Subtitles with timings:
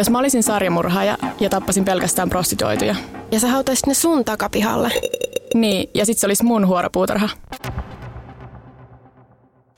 [0.00, 2.94] Jos mä olisin sarjamurhaaja ja tappasin pelkästään prostituoituja.
[3.30, 4.92] Ja sä hautaisit ne sun takapihalle.
[5.54, 7.28] Niin, ja sit se olisi mun huoropuutarha.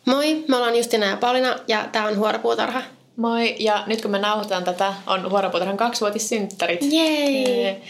[0.07, 2.83] Moi, mä ollaan Justina ja Paulina ja tää on Huoropuutarha.
[3.17, 6.81] Moi, ja nyt kun me nauhoitetaan tätä, on Huoropuutarhan kaksivuotissynttärit.
[6.83, 7.83] Jei!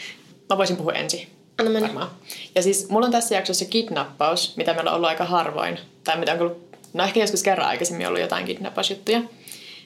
[0.50, 1.28] Mä voisin puhua ensin.
[1.58, 1.88] Anna mennä.
[1.88, 2.10] Varmaan.
[2.54, 5.78] Ja siis mulla on tässä jaksossa kidnappaus, mitä meillä on ollut aika harvoin.
[6.04, 9.20] Tai mitä on ollut, no ehkä joskus kerran aikaisemmin ollut jotain kidnappausjuttuja.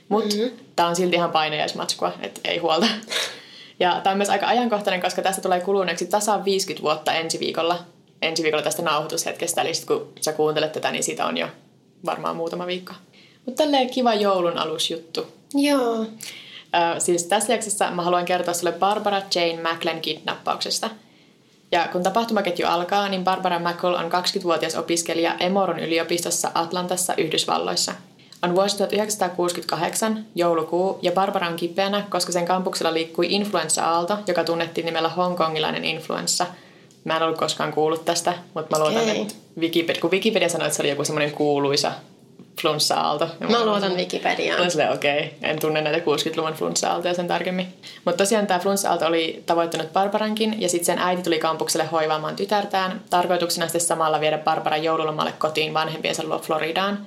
[0.09, 0.59] Mutta mm-hmm.
[0.77, 2.87] tää on silti ihan painajaismatskua, että ei huolta.
[3.81, 7.79] Ja tää on myös aika ajankohtainen, koska tästä tulee kuluneeksi tasan 50 vuotta ensi viikolla.
[8.23, 11.49] Ensi viikolla tästä nauhoitushetkestä, eli sit kun sä kuuntelet tätä, niin siitä on jo
[12.07, 12.93] varmaan muutama viikko.
[13.47, 15.27] Mutta tälleen kiva joulun alusjuttu.
[15.55, 16.01] Joo.
[16.01, 20.91] Ö, siis tässä jaksossa mä haluan kertoa sulle Barbara Jane Macklin kidnappauksesta.
[21.73, 27.93] Ja kun tapahtumaketju alkaa, niin Barbara Mackle on 20-vuotias opiskelija Emoron yliopistossa Atlantassa Yhdysvalloissa.
[28.47, 34.85] On vuosi 1968, joulukuu, ja Barbara on kipeänä, koska sen kampuksella liikkui influenssa-aalto, joka tunnettiin
[34.85, 36.47] nimellä hongkongilainen influenssa.
[37.05, 39.23] Mä en ollut koskaan kuullut tästä, mutta mä luotan, Okei.
[39.23, 41.93] että Wikipedia, kun Wikipedia sanoi, että se oli joku semmoinen kuuluisa
[42.61, 43.29] flunssa-aalto.
[43.41, 44.71] niin Mä luotan Wikipediaan.
[44.71, 45.51] Silleen, okei, okay.
[45.51, 47.75] en tunne näitä 60-luvun flunssa-aaltoja sen tarkemmin.
[48.05, 53.01] Mutta tosiaan tämä flunssa-aalto oli tavoittanut Barbarankin ja sitten sen äiti tuli kampukselle hoivaamaan tytärtään.
[53.11, 57.07] Tarkoituksena sitten samalla viedä Barbara joululomalle kotiin vanhempiensa luo Floridaan.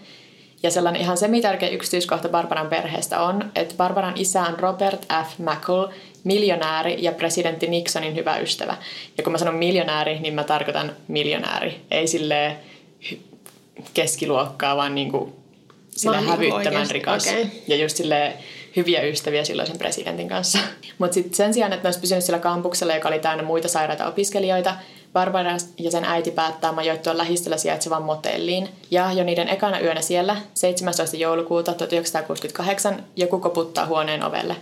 [0.63, 5.39] Ja sellainen ihan semitärkeä yksityiskohta Barbaran perheestä on, että Barbaran isä on Robert F.
[5.39, 5.87] McCall,
[6.23, 8.77] miljonääri ja presidentti Nixonin hyvä ystävä.
[9.17, 11.81] Ja kun mä sanon miljonääri, niin mä tarkoitan miljonääri.
[11.91, 12.57] Ei silleen
[13.93, 15.35] keskiluokkaa, vaan niinku
[16.05, 17.27] Vaan niinku hävyttömän rikas.
[17.27, 17.63] okei.
[17.67, 18.33] Ja just sille
[18.75, 20.59] hyviä ystäviä silloisen presidentin kanssa.
[20.99, 24.07] Mutta sitten sen sijaan, että ne olisi pysynyt sillä kampuksella, joka oli täynnä muita sairaita
[24.07, 24.75] opiskelijoita,
[25.13, 28.69] Barbara ja sen äiti päättää majoittua lähistöllä sijaitsevaan motelliin.
[28.91, 31.17] Ja jo niiden ekana yönä siellä, 17.
[31.17, 34.55] joulukuuta 1968, joku koputtaa huoneen ovelle.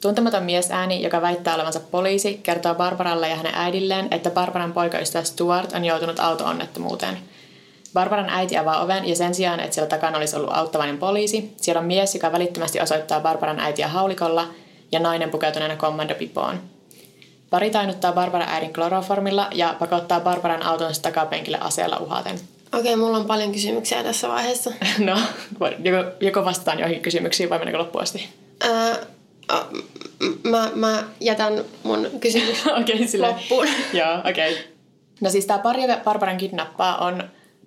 [0.00, 5.72] Tuntematon miesääni, joka väittää olevansa poliisi, kertoo Barbaralle ja hänen äidilleen, että Barbaran poikaystävä Stuart
[5.72, 7.18] on joutunut auto-onnettomuuteen.
[7.94, 11.80] Barbaran äiti avaa oven ja sen sijaan, että siellä takana olisi ollut auttavainen poliisi, siellä
[11.80, 14.48] on mies, joka välittömästi osoittaa Barbaran äitiä haulikolla
[14.92, 16.60] ja nainen pukeutuneena kommandopipoon.
[17.50, 22.40] Pari tainuttaa Barbara äidin kloroformilla ja pakottaa Barbaran autonsa takapenkille aseella uhaten.
[22.78, 24.70] Okei, mulla on paljon kysymyksiä tässä vaiheessa.
[24.98, 25.20] No,
[25.60, 28.28] joko, joko vastataan joihin kysymyksiin vai mennäänkö loppuun asti?
[30.20, 33.28] M- mä, mä jätän mun kysymys okay, sille.
[33.28, 33.66] loppuun.
[33.92, 34.52] Joo, okei.
[34.52, 34.64] Okay.
[35.20, 37.20] No siis tämä pari, joka Barbaran kidnappaa, on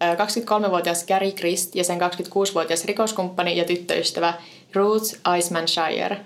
[0.04, 4.34] ö, 23-vuotias Gary Christ ja sen 26-vuotias rikoskumppani ja tyttöystävä
[4.74, 6.18] Ruth Eismanshire.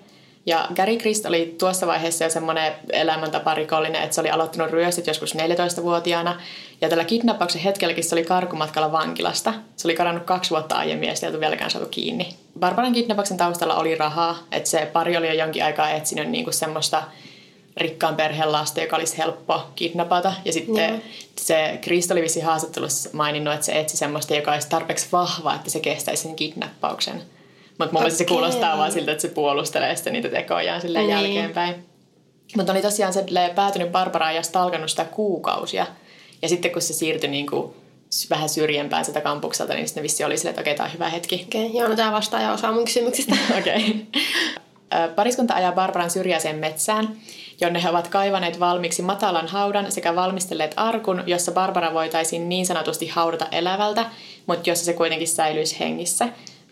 [0.48, 5.36] Ja Gary Christ oli tuossa vaiheessa jo semmoinen elämäntaparikollinen, että se oli aloittanut ryöstit joskus
[5.36, 6.42] 14-vuotiaana.
[6.82, 9.54] Ja tällä kidnappauksen hetkelläkin se oli karkumatkalla vankilasta.
[9.76, 12.30] Se oli karannut kaksi vuotta aiemmin ja sitä ei oltu vieläkään saatu kiinni.
[12.60, 17.04] Barbaran kidnappauksen taustalla oli rahaa, että se pari oli jo jonkin aikaa etsinyt niinku semmoista
[17.78, 20.34] rikkaan perheen lasta, joka olisi helppo kidnapata.
[20.46, 21.00] Ja sitten Joo.
[21.36, 25.80] se Krist oli haastattelussa maininnut, että se etsi semmoista, joka olisi tarpeeksi vahva, että se
[25.80, 27.37] kestäisi sen kidnappauksen.
[27.78, 31.16] Mutta mun mielestä se kuulostaa vaan siltä, että se puolustelee sitten niitä tekojaan silleen Niin.
[31.36, 31.76] jälkeenpäin.
[32.58, 35.86] Mutta oli tosiaan se päätynyt Barbaraan ja stalkannut sitä kuukausia.
[36.42, 37.74] Ja sitten kun se siirtyi niin kuin
[38.30, 41.44] vähän syrjempään sitä kampukselta, niin sitten vissi oli silleen, että okei, tämä on hyvä hetki.
[41.48, 43.36] Okei, joo, no tää vastaaja osaa mun kysymyksistä.
[43.60, 44.06] Okei.
[44.94, 47.18] Ö, Pariskunta ajaa Barbaran syrjäiseen metsään,
[47.62, 53.08] jonne he ovat kaivaneet valmiiksi matalan haudan sekä valmistelleet arkun, jossa Barbara voitaisiin niin sanotusti
[53.08, 54.06] haudata elävältä,
[54.46, 56.28] mutta jossa se kuitenkin säilyisi hengissä,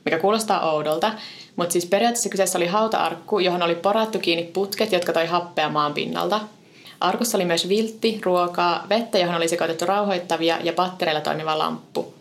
[0.05, 1.13] mikä kuulostaa oudolta.
[1.55, 5.93] Mutta siis periaatteessa kyseessä oli hautaarkku, johon oli porattu kiinni putket, jotka toi happea maan
[5.93, 6.39] pinnalta.
[6.99, 12.13] Arkussa oli myös viltti, ruokaa, vettä, johon oli sekoitettu rauhoittavia ja pattereilla toimiva lamppu.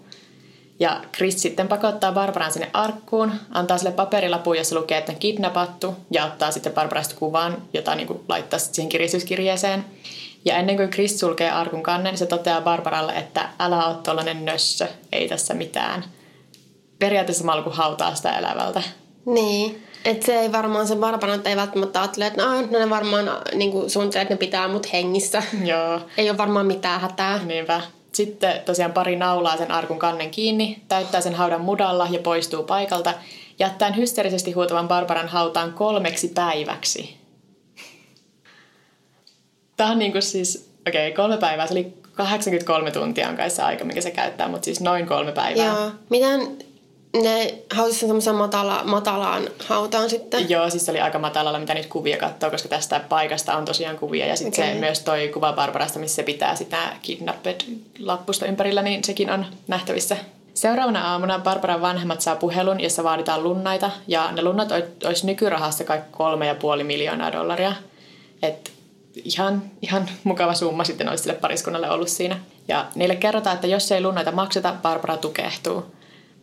[0.80, 5.94] Ja Chris sitten pakottaa Barbaran sinne arkkuun, antaa sille paperilapun, jossa lukee, että on kidnappattu,
[6.10, 9.84] ja ottaa sitten Barbarasta kuvan, jota niin kuin laittaa siihen kiristyskirjeeseen.
[10.44, 14.86] Ja ennen kuin Chris sulkee arkun kannen, se toteaa Barbaralle, että älä ole tuollainen nössö,
[15.12, 16.04] ei tässä mitään.
[16.98, 18.82] Periaatteessa samalla kuin hautaa sitä elävältä.
[19.26, 19.80] niin.
[20.04, 23.30] Että se ei varmaan se Barbara nyt ei välttämättä ajattele, että no, no ne varmaan
[23.54, 25.42] niin suunnittelee, että ne pitää mut hengissä.
[25.64, 27.40] Joo, Ei ole varmaan mitään hätää.
[27.44, 27.80] niinpä.
[28.12, 33.14] Sitten tosiaan pari naulaa sen arkun kannen kiinni, täyttää sen haudan mudalla ja poistuu paikalta,
[33.58, 37.16] jättäen hysteerisesti huutavan Barbaran hautaan kolmeksi päiväksi.
[39.76, 43.62] Tämä on niinku siis, okei, okay, kolme päivää, se oli 83 tuntia on kai se
[43.62, 45.64] aika, mikä se käyttää, mutta siis noin kolme päivää.
[45.66, 45.90] Joo.
[46.10, 46.58] Miten
[47.22, 50.50] ne hautasi sen semmoisen matala, matalaan hautaan sitten?
[50.50, 53.98] Joo, siis se oli aika matalalla, mitä nyt kuvia katsoo, koska tästä paikasta on tosiaan
[53.98, 54.26] kuvia.
[54.26, 54.74] Ja sitten Okei.
[54.74, 57.60] se myös toi kuva Barbarasta, missä se pitää sitä kidnapped
[57.98, 60.16] lappusta ympärillä, niin sekin on nähtävissä.
[60.54, 64.68] Seuraavana aamuna Barbaran vanhemmat saa puhelun, jossa vaaditaan lunnaita, ja ne lunnat
[65.04, 67.72] olisi nykyrahassa kai kolme ja puoli miljoonaa dollaria.
[68.42, 68.72] Et
[69.24, 72.38] ihan, ihan mukava summa sitten olisi sille pariskunnalle ollut siinä.
[72.68, 75.93] Ja niille kerrotaan, että jos ei lunnaita makseta, Barbara tukehtuu.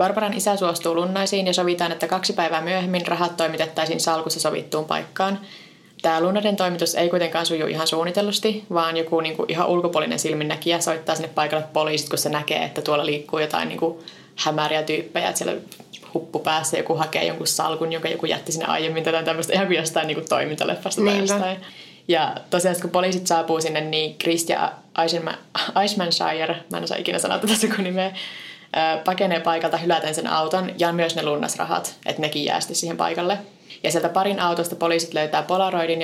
[0.01, 5.39] Barbaran isä suostuu lunnaisiin ja sovitaan, että kaksi päivää myöhemmin rahat toimitettaisiin salkussa sovittuun paikkaan.
[6.01, 10.81] Tämä lunnaiden toimitus ei kuitenkaan suju ihan suunnitellusti, vaan joku niin kuin ihan ulkopuolinen silminnäkijä
[10.81, 13.99] soittaa sinne paikalle poliisit, kun se näkee, että tuolla liikkuu jotain niin kuin
[14.35, 15.61] hämäriä tyyppejä, että siellä
[16.13, 19.77] huppu päässä joku hakee jonkun salkun, jonka joku jätti sinne aiemmin tätä tämmöistä ihan kuin
[19.77, 21.57] jostain niin kuin toimintaleffasta tai jostain.
[22.07, 24.71] Ja tosiaan kun poliisit saapuu sinne, niin Chris ja
[25.81, 28.11] Eichmannshire, mä en osaa ikinä sanoa tätä sukunimeä,
[29.05, 33.37] pakenee paikalta hyläten sen auton ja myös ne lunnasrahat, että nekin jää siihen paikalle.
[33.83, 35.99] Ja sieltä parin autosta poliisit löytää Polaroidin,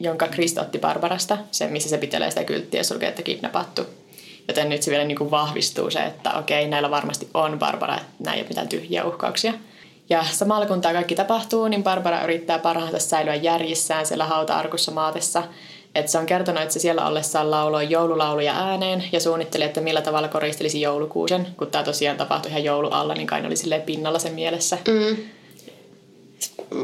[0.00, 3.82] jonka Chris otti Barbarasta, se missä se pitelee sitä kylttiä ja sulkee, että kidnappattu.
[4.48, 8.08] Joten nyt se vielä niin kuin vahvistuu se, että okei, näillä varmasti on Barbara, että
[8.18, 9.52] näin ei ole mitään tyhjiä uhkauksia.
[10.10, 15.42] Ja samalla kun tämä kaikki tapahtuu, niin Barbara yrittää parhaansa säilyä järjissään siellä hauta-arkussa maatessa.
[15.94, 20.02] Et se on kertonut, että se siellä ollessaan lauloi joululauluja ääneen ja suunnitteli, että millä
[20.02, 21.46] tavalla koristelisi joulukuusen.
[21.56, 24.78] Kun tämä tosiaan tapahtui ihan joulualla, niin kai oli silleen pinnalla sen mielessä.
[24.88, 25.16] Mm.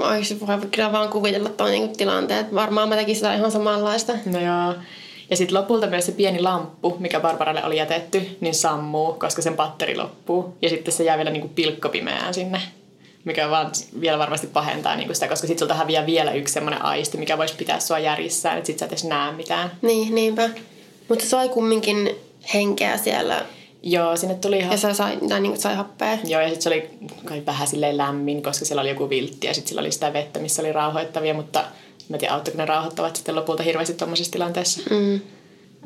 [0.01, 2.55] Olisi voi kyllä vaan kuvitella tuon niin tilanteet.
[2.55, 4.13] Varmaan mä tekisin sitä ihan samanlaista.
[4.27, 4.75] No joo.
[5.31, 9.57] Ja sitten lopulta myös se pieni lamppu, mikä Barbaralle oli jätetty, niin sammuu, koska sen
[9.57, 10.57] patteri loppuu.
[10.63, 12.63] Ja sitten se jää vielä niin kuin pilkkopimeään sinne
[13.25, 13.71] mikä vaan
[14.01, 17.55] vielä varmasti pahentaa niin sitä, koska sitten sulta häviää vielä yksi semmoinen aisti, mikä voisi
[17.55, 19.73] pitää sua järjissään, että sit sä et edes näe mitään.
[19.83, 20.51] Niin, niinpä.
[21.09, 22.17] Mutta se sai kumminkin
[22.55, 23.45] henkeä siellä.
[23.83, 24.73] Joo, sinne tuli ihan...
[24.73, 26.19] Ja se sai, tai niin sai happea.
[26.25, 26.91] Joo, ja sitten se oli
[27.25, 30.39] kai vähän silleen lämmin, koska siellä oli joku viltti ja sitten sillä oli sitä vettä,
[30.39, 31.65] missä oli rauhoittavia, mutta
[32.09, 34.83] mä tiedän, auttoiko ne rauhoittavat sitten lopulta hirveästi tuommoisessa tilanteessa.
[34.91, 35.21] Mm.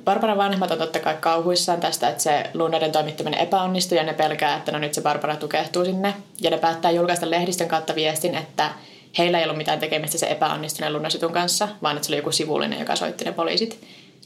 [0.05, 4.57] Barbaran vanhemmat on totta kai kauhuissaan tästä, että se lunnaiden toimittaminen epäonnistui ja ne pelkää,
[4.57, 6.15] että no nyt se Barbara tukehtuu sinne.
[6.41, 8.71] Ja ne päättää julkaista lehdistön kautta viestin, että
[9.19, 12.79] heillä ei ollut mitään tekemistä se epäonnistuneen lunnasitun kanssa, vaan että se oli joku sivullinen,
[12.79, 13.81] joka soitti ne poliisit.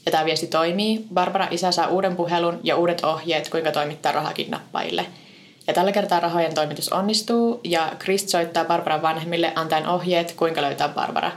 [0.05, 1.05] Ja tämä viesti toimii.
[1.13, 5.05] Barbara isä saa uuden puhelun ja uudet ohjeet, kuinka toimittaa rahakidnappajille.
[5.67, 10.89] Ja tällä kertaa rahojen toimitus onnistuu ja Chris soittaa Barbaran vanhemmille antaen ohjeet, kuinka löytää
[10.89, 11.31] Barbara.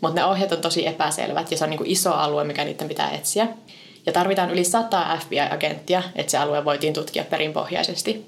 [0.00, 2.88] Mutta ne ohjeet on tosi epäselvät ja se on niin kuin iso alue, mikä niiden
[2.88, 3.48] pitää etsiä
[4.06, 8.26] ja tarvitaan yli 100 FBI-agenttia, että se alue voitiin tutkia perinpohjaisesti.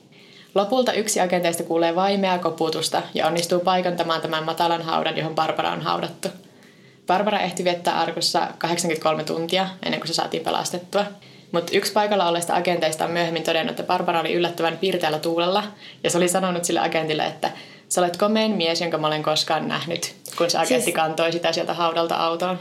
[0.55, 5.83] Lopulta yksi agenteista kuulee vaimea koputusta ja onnistuu paikantamaan tämän matalan haudan, johon Barbara on
[5.83, 6.29] haudattu.
[7.07, 11.05] Barbara ehti viettää arkussa 83 tuntia ennen kuin se saatiin pelastettua.
[11.53, 15.65] Mutta yksi paikalla olleista agenteista on myöhemmin todennut, että Barbara oli yllättävän pirteällä tuulella
[16.05, 17.51] ja se oli sanonut sille agentille, että
[17.89, 20.97] sä olet komein mies, jonka mä olen koskaan nähnyt, kun se agentti siis...
[20.97, 22.59] kantoi sitä sieltä haudalta autoon.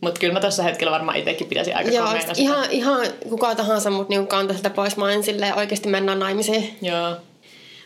[0.00, 4.08] Mutta kyllä mä tuossa hetkellä varmaan itsekin pitäisin aika Joo, ihan, ihan kuka tahansa mut
[4.08, 4.96] niinku kanta sitä pois.
[4.96, 6.78] Mä en silleen oikeasti mennä naimisiin.
[6.82, 7.16] Joo.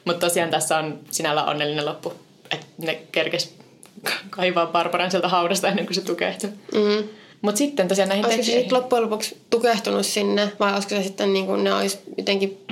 [0.04, 2.12] Mutta tosiaan tässä on sinällä onnellinen loppu.
[2.50, 3.54] Että ne kerkes
[4.30, 6.50] kaivaa Barbaran sieltä haudasta ennen kuin se tukehtui.
[6.74, 7.08] Mm.
[7.42, 11.32] Mutta sitten tosiaan näihin Olisiko se sitten loppujen lopuksi tukehtunut sinne vai olisiko se sitten
[11.32, 12.63] niin kuin ne olisi jotenkin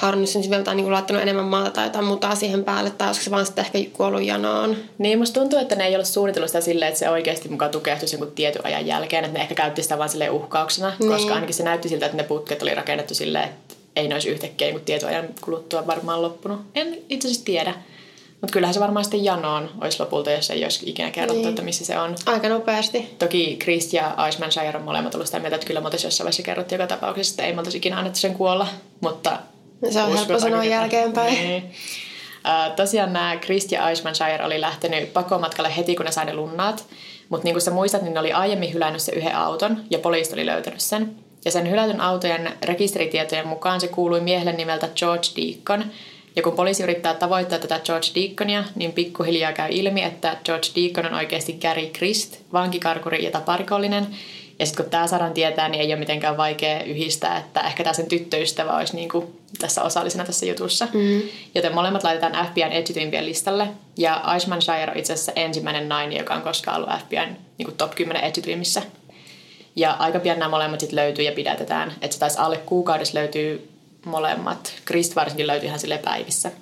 [0.00, 3.30] harjannut sen siveltä niin laittanut enemmän maata tai jotain muuta siihen päälle, tai olisiko se
[3.30, 4.76] vaan sitten ehkä kuollut janoon.
[4.98, 8.16] Niin, musta tuntuu, että ne ei ollut suunnitellut sitä silleen, että se oikeasti mukaan tukehtuisi
[8.16, 11.12] jonkun tietyn ajan jälkeen, että ne ehkä käytti sitä vaan silleen uhkauksena, niin.
[11.12, 14.28] koska ainakin se näytti siltä, että ne putket oli rakennettu silleen, että ei ne olisi
[14.28, 16.60] yhtäkkiä niin tietyn ajan kuluttua varmaan loppunut.
[16.74, 17.74] En itse asiassa tiedä.
[18.40, 21.48] Mutta kyllähän se varmaan sitten janoon olisi lopulta, jos ei olisi ikinä kerrottu, niin.
[21.48, 22.16] että missä se on.
[22.26, 23.14] Aika nopeasti.
[23.18, 26.42] Toki Chris ja Iceman Shire on molemmat ollut sitä mieltä, että kyllä me jossain vaiheessa
[26.42, 28.66] kerrottu joka tapauksessa, että ei me ikinä annettu sen kuolla.
[29.00, 29.38] Mutta
[29.90, 31.34] se on helppo sanoa jälkeenpäin.
[31.34, 31.62] Niin.
[31.64, 33.82] Uh, tosiaan nämä Chris ja
[34.14, 36.86] Shire oli lähtenyt pakomatkalle heti, kun ne sai ne lunnaat.
[37.28, 40.32] Mutta niin kuin sä muistat, niin ne oli aiemmin hylännyt se yhden auton ja poliisi
[40.32, 41.14] oli löytänyt sen.
[41.44, 45.84] Ja sen hylätyn autojen rekisteritietojen mukaan se kuului miehelle nimeltä George Deacon.
[46.36, 51.06] Ja kun poliisi yrittää tavoittaa tätä George Deaconia, niin pikkuhiljaa käy ilmi, että George Deacon
[51.06, 54.06] on oikeasti Gary Christ, vankikarkuri ja taparikollinen,
[54.60, 57.94] ja sitten kun tämä saadaan tietää, niin ei ole mitenkään vaikea yhdistää, että ehkä tämä
[57.94, 60.88] sen tyttöystävä olisi niin kuin tässä osallisena tässä jutussa.
[60.92, 61.22] Mm.
[61.54, 63.68] Joten molemmat laitetaan FBIn etsityimpien listalle.
[63.96, 67.76] Ja Aishman Shire on itse asiassa ensimmäinen nainen, joka on koskaan ollut FBIn niin kuin
[67.76, 68.82] top 10 etsityimmissä.
[69.76, 71.92] Ja aika pian nämä molemmat sitten löytyy ja pidätetään.
[72.02, 73.68] Että se taisi alle kuukaudessa löytyy
[74.04, 74.72] molemmat.
[74.84, 76.52] Krist varsinkin löytyi ihan sille päivissä.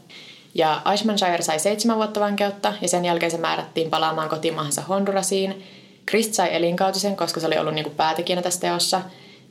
[0.54, 5.62] Ja Aishman Shire sai seitsemän vuotta vankeutta ja sen jälkeen se määrättiin palaamaan kotimaahansa Hondurasiin–
[6.08, 9.00] Krist sai elinkautisen, koska se oli ollut niinku päätekijänä tässä teossa,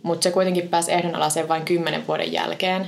[0.03, 2.87] mutta se kuitenkin pääsi ehdonalaiseen vain kymmenen vuoden jälkeen.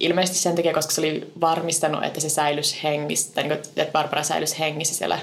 [0.00, 4.22] Ilmeisesti sen takia, koska se oli varmistanut, että se säilys hengissä, tai niinku, että Barbara
[4.22, 5.18] säilys hengissä siellä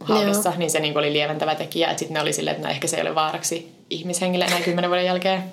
[0.00, 1.96] haudassa, niin se niinku oli lieventävä tekijä.
[1.96, 5.06] Sitten ne oli silleen, että no ehkä se ei ole vaaraksi ihmishengille enää kymmenen vuoden
[5.06, 5.44] jälkeen.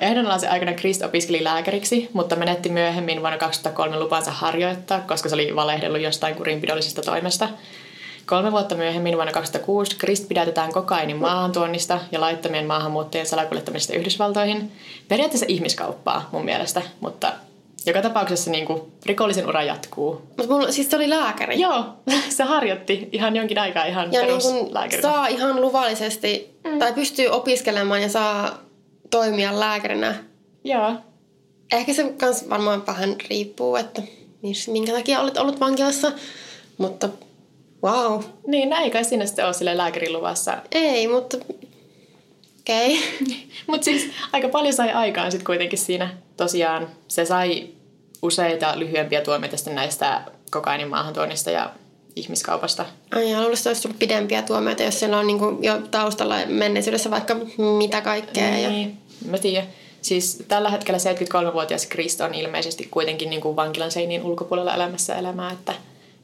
[0.00, 5.56] Ehdonalaisen aikana Krist opiskeli lääkäriksi, mutta menetti myöhemmin vuonna 2003 lupansa harjoittaa, koska se oli
[5.56, 7.48] valehdellut jostain kurinpidollisesta toimesta.
[8.26, 14.72] Kolme vuotta myöhemmin vuonna 2006 Krist pidätetään kokainin maahantuonnista ja laittomien maahanmuuttajien salakuljettamisesta Yhdysvaltoihin.
[15.08, 17.32] Periaatteessa ihmiskauppaa mun mielestä, mutta
[17.86, 20.22] joka tapauksessa niin kuin, rikollisen ura jatkuu.
[20.36, 21.60] Mutta mulla, siis se oli lääkäri.
[21.60, 21.84] Joo,
[22.36, 26.78] se harjoitti ihan jonkin aikaa ihan ja niin saa ihan luvallisesti, mm.
[26.78, 28.58] tai pystyy opiskelemaan ja saa
[29.10, 30.14] toimia lääkärinä.
[30.64, 30.92] Joo.
[31.72, 34.02] Ehkä se kans varmaan vähän riippuu, että
[34.66, 36.12] minkä takia olet ollut vankilassa.
[36.78, 37.08] Mutta
[37.82, 38.22] wow.
[38.46, 40.56] Niin, näin kai sinne sitten ole sille lääkärin luvassa.
[40.72, 41.36] Ei, mutta
[42.60, 42.98] okei.
[43.22, 43.36] Okay.
[43.66, 46.10] mutta siis aika paljon sai aikaan sitten kuitenkin siinä.
[46.36, 47.68] Tosiaan se sai
[48.22, 51.70] useita lyhyempiä tuomioita sitten näistä kokainin maahantuonnista ja
[52.16, 52.86] ihmiskaupasta.
[53.14, 56.34] Ai ja luulisin, että olisi tullut pidempiä tuomioita, jos siellä on niin kuin jo taustalla
[56.46, 57.36] menneisyydessä vaikka
[57.78, 58.50] mitä kaikkea.
[58.50, 59.30] Niin, ja...
[59.30, 59.68] mä tiedän.
[60.02, 65.52] Siis tällä hetkellä 73-vuotias Krist on ilmeisesti kuitenkin niin kuin vankilan seiniin ulkopuolella elämässä elämää,
[65.52, 65.74] että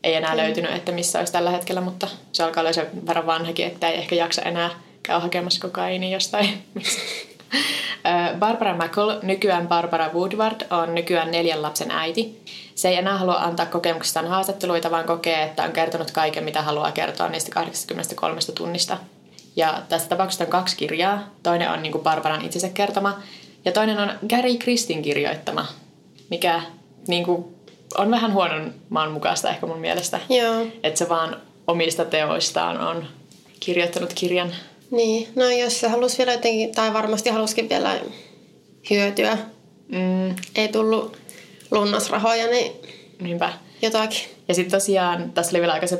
[0.04, 3.66] ei enää löytynyt, että missä olisi tällä hetkellä, mutta se alkaa olla sen verran vanhakin,
[3.66, 4.70] että ei ehkä jaksa enää
[5.02, 6.62] käydä hakemassa kokaiini jostain.
[8.38, 12.42] Barbara Mackle, nykyään Barbara Woodward, on nykyään neljän lapsen äiti.
[12.74, 16.92] Se ei enää halua antaa kokemuksistaan haastatteluita, vaan kokee, että on kertonut kaiken, mitä haluaa
[16.92, 18.98] kertoa niistä 83 tunnista.
[19.56, 21.28] Ja tästä tapauksesta on kaksi kirjaa.
[21.42, 23.18] Toinen on niin kuin Barbaran itsensä kertoma,
[23.64, 25.66] ja toinen on Gary Kristin kirjoittama,
[26.30, 26.62] mikä
[27.08, 27.44] niin kuin,
[27.98, 30.20] on vähän huonon maan mukaista ehkä mun mielestä.
[30.28, 30.66] Joo.
[30.82, 33.06] Että se vaan omista teoistaan on
[33.60, 34.54] kirjoittanut kirjan.
[34.90, 38.00] Niin, no jos se halusi vielä jotenkin, tai varmasti halusikin vielä
[38.90, 39.38] hyötyä.
[39.88, 40.36] Mm.
[40.56, 41.16] Ei tullut
[41.70, 42.72] lunnasrahoja, niin
[43.20, 43.52] Niinpä.
[43.82, 44.20] jotakin.
[44.48, 45.98] Ja sitten tosiaan, tässä oli vielä aika se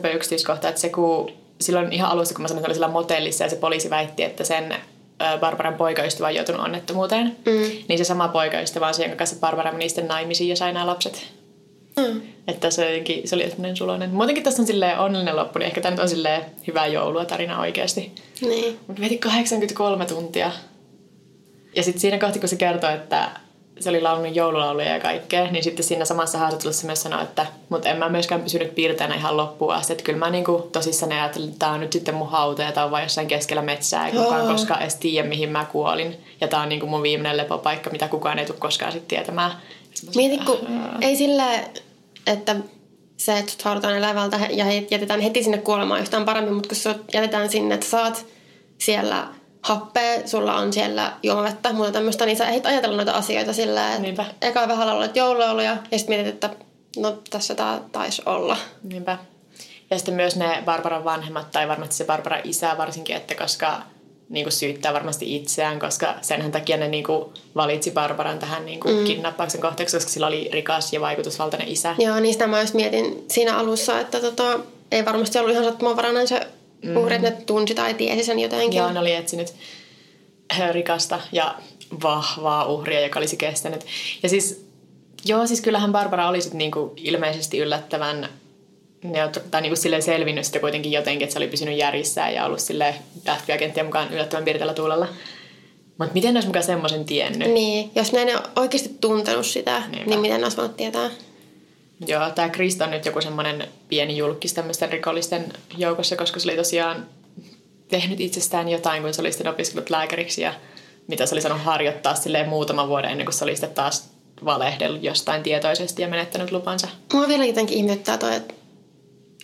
[0.53, 3.57] että se kun silloin ihan alussa, kun mä sanoin, että oli sillä motellissa ja se
[3.57, 4.75] poliisi väitti, että sen
[5.41, 7.71] Barbaran poikaystävä on joutunut onnettomuuteen, Mm.
[7.89, 10.87] niin se sama poikaystävä on se, jonka kanssa Barbara meni sitten naimisiin ja sai nämä
[10.87, 11.27] lapset.
[11.97, 12.23] Mm.
[12.49, 14.11] Että se, jotenkin, se oli semmoinen suloinen.
[14.11, 17.61] Muutenkin tässä on silleen onnellinen loppu, niin ehkä tämä nyt on silleen hyvää joulua tarina
[17.61, 18.13] oikeasti.
[18.41, 18.79] Niin.
[18.87, 20.53] Mutta veti 83 tuntia.
[21.77, 23.31] Ja sitten siinä kohti, kun se kertoi, että
[23.81, 27.89] se oli laulunut joululauluja ja kaikkea, niin sitten siinä samassa haastattelussa myös sanoi, että mutta
[27.89, 29.93] en mä myöskään pysynyt piirteänä ihan loppuun asti.
[29.93, 32.85] Että kyllä mä niinku tosissaan ajattelin, että tämä on nyt sitten mun hauta ja tämä
[32.85, 34.07] on vain jossain keskellä metsää.
[34.07, 36.17] Ei kukaan koskaan edes tiedä, mihin mä kuolin.
[36.41, 39.53] Ja tämä on niinku mun viimeinen lepopaikka, mitä kukaan ei tule koskaan sitten tietämään.
[40.15, 40.59] Mieti, kun
[41.01, 41.71] ei sille,
[42.27, 42.57] että
[43.17, 46.77] se, että sut haudataan elävältä ja he- jätetään heti sinne kuolemaan yhtään paremmin, mutta kun
[46.77, 48.27] sut jätetään sinne, että saat
[48.79, 49.29] siellä
[49.63, 53.53] happea, sulla on siellä juomavettä, muuta tämmöistä, niin sä ehdit ajatella noita asioita
[53.99, 54.25] Niinpä.
[54.31, 56.51] että eka vähän laulat joululauluja ja sitten mietit, että
[56.97, 58.57] no tässä tää taisi olla.
[58.83, 59.19] Niinpä.
[59.91, 63.83] Ja sitten myös ne Barbaran vanhemmat, tai varmasti se Barbara isä varsinkin, että koska
[64.33, 67.25] niin kuin syyttää varmasti itseään, koska senhän takia ne niin kuin
[67.57, 69.05] valitsi Barbaran tähän niin kuin mm.
[69.05, 71.95] kidnappauksen kohteeksi, koska sillä oli rikas ja vaikutusvaltainen isä.
[71.99, 74.61] Joo, niistä mä myös mietin siinä alussa, että tota,
[74.91, 76.47] ei varmasti ollut ihan sattumanvarainen se
[76.97, 78.79] uhri, että ne tunsi tai tiesi sen jotenkin.
[78.79, 79.55] Joo, ne oli etsinyt
[80.53, 81.55] äh, rikasta ja
[82.03, 83.87] vahvaa uhria, joka olisi kestänyt.
[84.23, 84.67] Ja siis,
[85.25, 88.29] joo, siis kyllähän Barbara oli sit niinku ilmeisesti yllättävän
[89.03, 92.61] neutro- tai niinku silleen selvinnyt sitä kuitenkin jotenkin, että se oli pysynyt järjissään ja ollut
[92.61, 92.95] sille
[93.39, 95.09] FBI-agenttien mukaan yllättävän pirteellä tuulella.
[95.99, 97.51] Mutta miten ne olisi mukaan semmoisen tiennyt?
[97.51, 100.11] Niin, jos ne ei ole oikeasti tuntenut sitä, Niinpä.
[100.11, 101.11] niin miten ne olisi voinut tietää?
[102.07, 105.45] Joo, tämä Krista on nyt joku semmoinen pieni julkis tämmöisten rikollisten
[105.79, 107.07] joukossa, koska se oli tosiaan
[107.89, 110.55] tehnyt itsestään jotain, kun se oli sitten opiskellut lääkäriksi ja
[111.07, 114.09] mitä se oli sanonut harjoittaa silleen muutaman vuoden ennen kuin se oli sitten taas
[114.45, 116.89] valehdellut jostain tietoisesti ja menettänyt lupansa.
[117.13, 118.55] Mua vielä jotenkin ihmetyttää toi, että,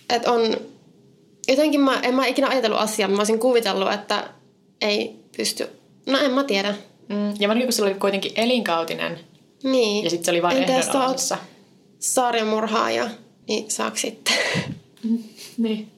[0.09, 0.57] että on...
[1.47, 4.29] Jotenkin mä, en mä ikinä ajatellut asiaa, mä olisin kuvitellut, että
[4.81, 5.69] ei pysty...
[6.05, 6.75] No en mä tiedä.
[7.07, 7.33] Mm.
[7.39, 9.19] Ja varsinkin kun se oli kuitenkin elinkautinen
[9.63, 10.03] Niin.
[10.03, 11.37] ja sitten se oli vain ehdonalaisessa.
[11.99, 13.09] sarjamurhaaja,
[13.47, 14.33] niin saako sitten?
[15.57, 15.91] Niin.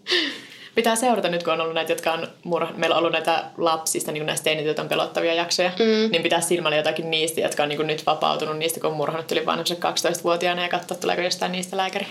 [0.76, 2.74] Pitää seurata nyt, kun on ollut näitä, jotka on murha...
[2.78, 5.70] Meillä on ollut näitä lapsista, niin näistä teinit, on pelottavia jaksoja.
[5.80, 6.12] Mm.
[6.12, 9.46] Niin pitää silmällä jotakin niistä, jotka on niin nyt vapautunut niistä, kun on murhannut yli
[9.46, 12.06] vanhuksen 12-vuotiaana ja katsoa, tuleeko jostain niistä lääkäri.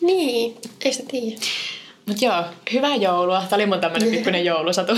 [0.00, 1.36] Niin, ei sitä tiedä.
[2.06, 3.42] Mutta joo, hyvää joulua.
[3.48, 4.92] Tämä oli mun tämmönen pikkuinen joulusatu.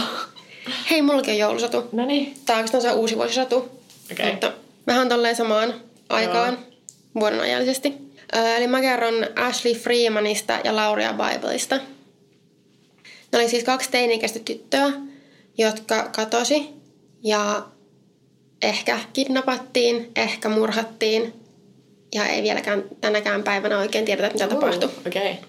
[0.91, 1.89] Hei, mullakin on joulusatu.
[1.93, 2.35] no niin.
[2.47, 3.57] Tää on se uusi vuosisatu.
[4.13, 4.31] Okei.
[4.31, 4.53] Mutta
[4.87, 5.75] vähän tolleen samaan
[6.09, 6.59] aikaan
[7.21, 7.95] vuoden ajallisesti.
[8.37, 11.77] Ö, eli mä kerron Ashley Freemanista ja Lauria Biblesta.
[13.33, 14.93] Ne oli siis kaksi teini-ikäistä tyttöä,
[15.59, 16.69] jotka katosi
[17.23, 17.67] ja
[18.63, 21.33] ehkä kidnappattiin, ehkä murhattiin.
[22.13, 24.91] Ja ei vieläkään tänäkään päivänä oikein tiedetä, mitä tapahtui.
[25.07, 25.31] Okei.
[25.31, 25.45] Okay.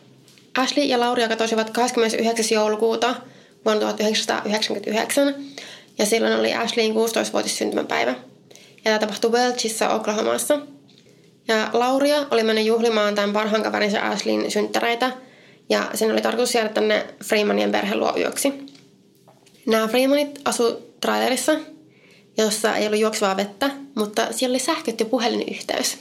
[0.58, 2.46] Ashley ja Lauria katosivat 29.
[2.56, 3.16] joulukuuta
[3.66, 5.36] vuonna 1999
[5.98, 8.16] ja silloin oli Ashleyin 16-vuotis syntymäpäivä.
[8.76, 10.60] Ja tämä tapahtui Welchissa, Oklahomassa.
[11.48, 15.12] Ja Lauria oli mennyt juhlimaan tämän parhaan kaverinsa Ashleyin synttäreitä
[15.70, 18.54] ja sen oli tarkoitus jäädä tänne Freemanien perheluo yöksi.
[19.66, 21.56] Nämä Freemanit asu trailerissa,
[22.38, 25.98] jossa ei ollut juoksevaa vettä, mutta siellä oli sähköt ja puhelinyhteys.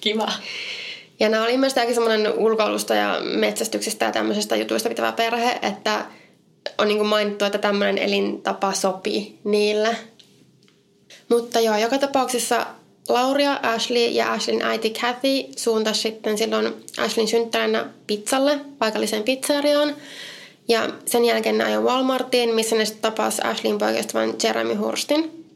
[0.00, 0.32] Kiva.
[1.20, 6.06] Ja nämä oli ilmeisesti aika semmoinen ulkoilusta ja metsästyksestä ja tämmöisestä jutuista pitävä perhe, että
[6.78, 9.96] on niin mainittu, että tämmöinen elintapa sopii niille.
[11.28, 12.66] Mutta joo, joka tapauksessa
[13.08, 19.96] Lauria, Ashley ja Ashleyn äiti Kathy suuntasi sitten silloin Ashleyn synttäränä pizzalle, paikalliseen pizzeriaan.
[20.68, 25.46] Ja sen jälkeen ne Walmartiin, missä ne sitten tapasi Ashleyn poikaystävän Jeremy Hurstin.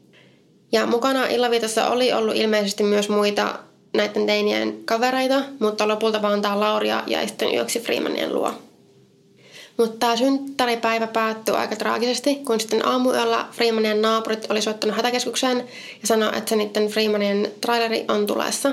[0.71, 3.59] Ja mukana illaviitossa oli ollut ilmeisesti myös muita
[3.93, 8.53] näiden teinien kavereita, mutta lopulta vaan tämä Lauria ja sitten yöksi Freemanien luo.
[9.77, 15.57] Mutta tämä synttäripäivä päättyi aika traagisesti, kun sitten aamuyöllä Freemanien naapurit oli soittanut hätäkeskukseen
[16.01, 18.69] ja sanoi, että se niiden Freemanien traileri on tulessa.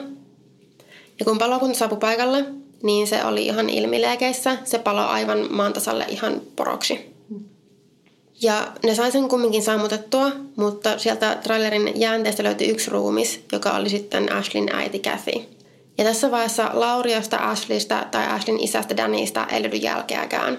[1.19, 2.45] Ja kun palokunta saapui paikalle,
[2.83, 4.57] niin se oli ihan ilmileekeissä.
[4.65, 7.16] Se palo aivan maantasalle ihan poroksi.
[8.43, 13.89] Ja ne sai sen kumminkin sammutettua, mutta sieltä trailerin jäänteestä löytyi yksi ruumis, joka oli
[13.89, 15.33] sitten Ashlin äiti Kathy.
[15.99, 20.59] Ja tässä vaiheessa Lauriasta, Ashleystä tai Ashlin isästä Danista ei löydy jälkeäkään.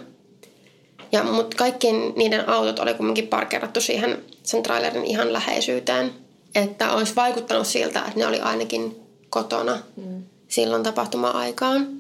[1.11, 6.13] Ja, mutta kaikkien niiden autot oli kumminkin parkerattu siihen sen trailerin ihan läheisyyteen.
[6.55, 10.23] Että olisi vaikuttanut siltä, että ne oli ainakin kotona mm.
[10.47, 11.96] silloin tapahtuma-aikaan.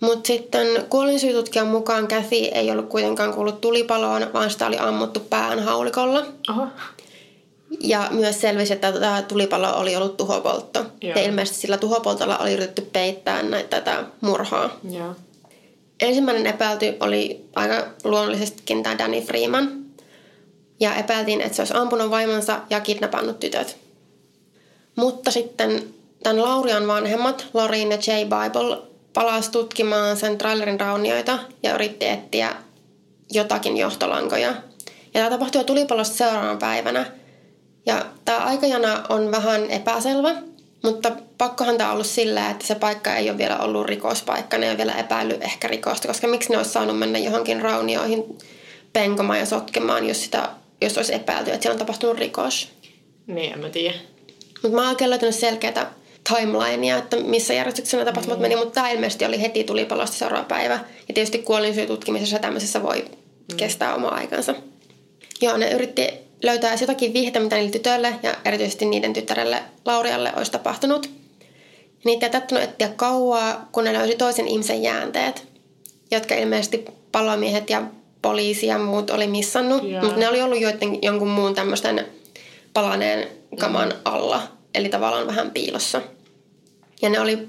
[0.00, 5.60] Mutta sitten kuolinsyytutkijan mukaan Kathy ei ollut kuitenkaan kuullut tulipaloon, vaan sitä oli ammuttu pään
[5.60, 6.26] haulikolla.
[6.50, 6.66] Oho.
[7.80, 10.86] Ja myös selvisi, että tämä tulipalo oli ollut tuhopoltto.
[11.02, 11.16] Joo.
[11.16, 14.70] Ja ilmeisesti sillä tuhopoltolla oli yritetty peittää näitä, tätä murhaa.
[14.90, 15.14] Joo.
[16.00, 19.84] Ensimmäinen epäilty oli aika luonnollisestikin tämä Danny Freeman.
[20.80, 23.76] Ja epäiltiin, että se olisi ampunut vaimonsa ja kidnappannut tytöt.
[24.96, 25.84] Mutta sitten
[26.22, 28.78] tämän Laurian vanhemmat, Lorin ja Jay Bible,
[29.16, 32.54] palasi tutkimaan sen trailerin raunioita ja yritti etsiä
[33.32, 34.48] jotakin johtolankoja.
[34.48, 34.54] Ja
[35.12, 37.06] tämä tapahtui jo tulipalosta seuraavana päivänä.
[37.86, 40.34] Ja tämä aikajana on vähän epäselvä,
[40.82, 44.58] mutta pakkohan tämä ollut sillä, että se paikka ei ole vielä ollut rikospaikka.
[44.58, 48.38] Ne ei ole vielä epäillyt ehkä rikosta, koska miksi ne olisi saanut mennä johonkin raunioihin
[48.92, 50.48] penkomaan ja sotkemaan, jos, sitä,
[50.80, 52.68] jos olisi epäilty, että siellä on tapahtunut rikos.
[53.26, 53.94] Niin, en mä tiedä.
[54.62, 55.86] Mutta mä oon oikein löytänyt selkeätä
[56.28, 58.42] timelinea, että missä järjestyksessä nämä tapahtumat mm.
[58.42, 60.78] meni, mutta tämä ilmeisesti oli heti tulipalosta seuraava päivä.
[61.08, 63.56] Ja tietysti kuolinsyytutkimisessa tämmöisessä voi mm.
[63.56, 64.54] kestää oma aikansa.
[65.40, 66.08] Joo, ne yritti
[66.42, 71.10] löytää jotakin vihjettä, mitä niille tytöille ja erityisesti niiden tyttärelle Laurialle olisi tapahtunut.
[72.04, 75.48] Niitä ei täyttänyt etsiä kauaa, kun ne löysi toisen ihmisen jäänteet,
[76.10, 77.82] jotka ilmeisesti palomiehet ja
[78.22, 80.04] poliisi ja muut oli missannut, yeah.
[80.04, 82.06] mutta ne oli ollut joiden, jonkun muun tämmöisten
[82.72, 83.96] palaneen kaman mm.
[84.04, 84.42] alla,
[84.74, 86.00] eli tavallaan vähän piilossa.
[87.02, 87.48] Ja ne oli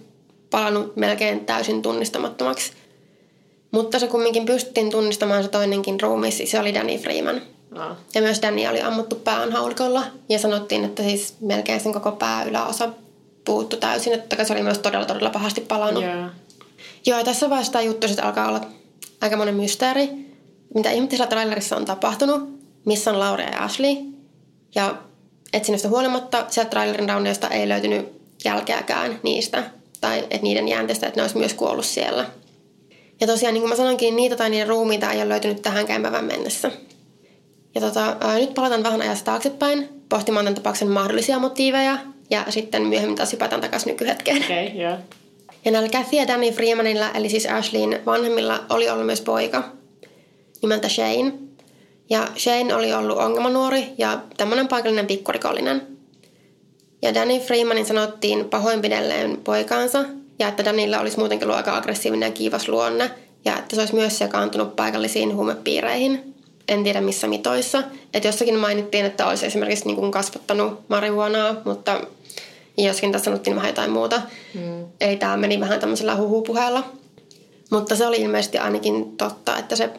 [0.50, 2.72] palannut melkein täysin tunnistamattomaksi.
[3.72, 7.42] Mutta se kumminkin pystyttiin tunnistamaan se toinenkin ruumis, se oli Danny Freeman.
[7.76, 7.98] Ah.
[8.16, 12.44] Ja myös Danny oli ammuttu pään haulikolla ja sanottiin, että siis melkein sen koko pää
[12.44, 12.90] yläosa
[13.46, 16.04] puuttu täysin, että se oli myös todella todella pahasti palannut.
[16.04, 16.30] Yeah.
[17.06, 18.62] Joo, tässä vaiheessa tämä juttu sitten alkaa olla
[19.22, 20.10] aika monen mysteeri,
[20.76, 22.50] mitä ihmeellisellä trailerissa on tapahtunut,
[22.86, 23.96] missä on Lauria ja Ashley.
[24.76, 24.96] Ja
[25.54, 29.64] etsinnöstä huolimatta sieltä trailerin raunioista ei löytynyt jälkeäkään niistä,
[30.02, 32.26] tai että niiden jäänteistä, että ne olisi myös kuollut siellä.
[33.22, 36.26] Ja tosiaan, niin kuin mä sanoinkin, niitä tai niiden ruumiita ei ole löytynyt tähän päivän
[36.26, 36.72] mennessä.
[37.76, 41.98] Ja tota, ää, nyt palataan vähän ajassa taaksepäin pohtimaan tämän tapauksen mahdollisia motiiveja
[42.30, 44.44] ja sitten myöhemmin taas hypätään takaisin nykyhetkeen.
[44.44, 44.98] Okei, okay, joo.
[45.66, 49.64] Ja näillä Kathy ja Danny Freemanilla, eli siis Ashleyin vanhemmilla, oli ollut myös poika
[50.62, 51.34] nimeltä Shane.
[52.10, 55.97] Ja Shane oli ollut ongelmanuori ja tämmöinen paikallinen pikkurikollinen.
[57.02, 60.06] Ja Danny Freemanin sanottiin pahoinpidelleen poikaansa
[60.40, 63.12] ja että Danilla olisi muutenkin ollut aika aggressiivinen ja kiivas luonne
[63.46, 66.34] ja että se olisi myös sekaantunut paikallisiin huumepiireihin.
[66.68, 67.84] En tiedä missä mitoissa.
[68.14, 72.02] Että jossakin mainittiin, että olisi esimerkiksi niin kuin kasvattanut marihuonaa, mutta
[72.78, 74.22] joskin tässä sanottiin vähän jotain muuta.
[74.54, 74.86] Mm.
[75.02, 76.84] Eli tämä meni vähän tämmöisellä huhupuheella.
[77.70, 79.90] Mutta se oli ilmeisesti ainakin totta, että se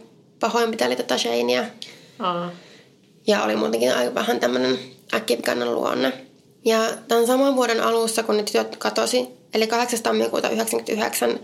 [0.41, 1.65] pahoinpiteli tätä Shanea.
[2.19, 2.51] Aa.
[3.27, 4.79] Ja oli muutenkin aika vähän tämmöinen
[5.15, 6.13] äkkipikainen luonne.
[6.69, 10.03] Ja tämän saman vuoden alussa, kun ne tytöt katosi, eli 8.
[10.03, 11.41] tammikuuta 1999,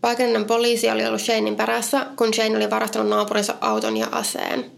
[0.00, 4.70] paikallinen poliisi oli ollut Shanein perässä, kun Shane oli varastanut naapurinsa auton ja aseen.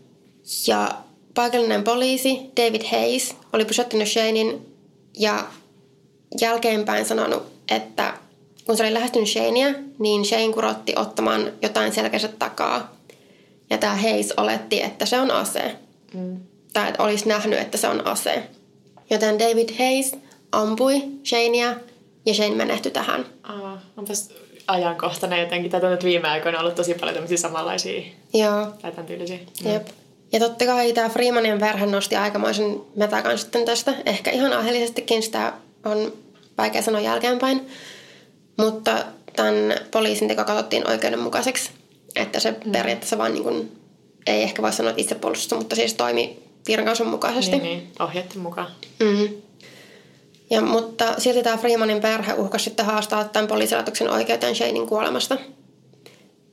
[0.66, 0.90] Ja
[1.34, 4.66] paikallinen poliisi David Hayes oli pysäyttänyt Shanein
[5.18, 5.46] ja
[6.40, 8.14] jälkeenpäin sanonut, että
[8.66, 12.96] kun se oli lähestynyt Shanea, niin Shane kurotti ottamaan jotain selkänsä takaa.
[13.70, 15.76] Ja tämä Hayes oletti, että se on ase.
[16.14, 16.40] Mm.
[16.72, 18.42] Tai että olisi nähnyt, että se on ase.
[19.12, 20.16] Joten David Hayes
[20.52, 21.74] ampui Shanea
[22.26, 23.26] ja Shane menehtyi tähän.
[23.42, 24.28] Aa, onpas
[24.66, 25.70] ajankohtainen jotenkin.
[25.70, 28.02] Tätä on nyt viime aikoina ollut tosi paljon tämmöisiä samanlaisia
[28.34, 28.66] Joo.
[28.82, 29.38] tai tämän tyylisiä.
[29.64, 29.86] Jep.
[30.32, 33.94] Ja totta kai tämä Freemanin perhe nosti aikamoisen metakan sitten tästä.
[34.06, 35.52] Ehkä ihan aiheellisestikin sitä
[35.84, 36.12] on
[36.58, 37.66] vaikea sanoa jälkeenpäin.
[38.58, 39.04] Mutta
[39.36, 41.70] tämän poliisin teko katsottiin oikeudenmukaiseksi.
[42.16, 42.72] Että se mm.
[42.72, 43.72] periaatteessa vaan niin kuin,
[44.26, 47.58] ei ehkä voi sanoa itsepuolustusta, mutta siis toimi virkansa mukaisesti.
[47.58, 47.92] Niin, niin.
[48.00, 48.68] ohjeiden mukaan.
[49.00, 49.28] Mm.
[50.50, 55.38] Ja, mutta silti tämä Freemanin perhe uhkasi sitten haastaa tämän poliisilaitoksen oikeuteen Shanein kuolemasta.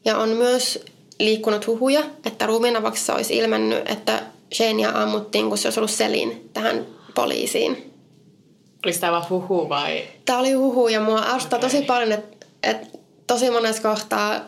[0.06, 0.86] Ja on myös
[1.20, 6.86] liikkunut huhuja, että ruumiinavauksessa olisi ilmennyt, että Shanea ammuttiin, kun se olisi ollut selin tähän
[7.16, 7.94] poliisiin.
[8.86, 10.04] Oliko tämä vaan huhu vai?
[10.26, 11.70] Tämä oli huhu ja mua astaa okay.
[11.70, 14.40] tosi paljon, että, että tosi monessa kohtaa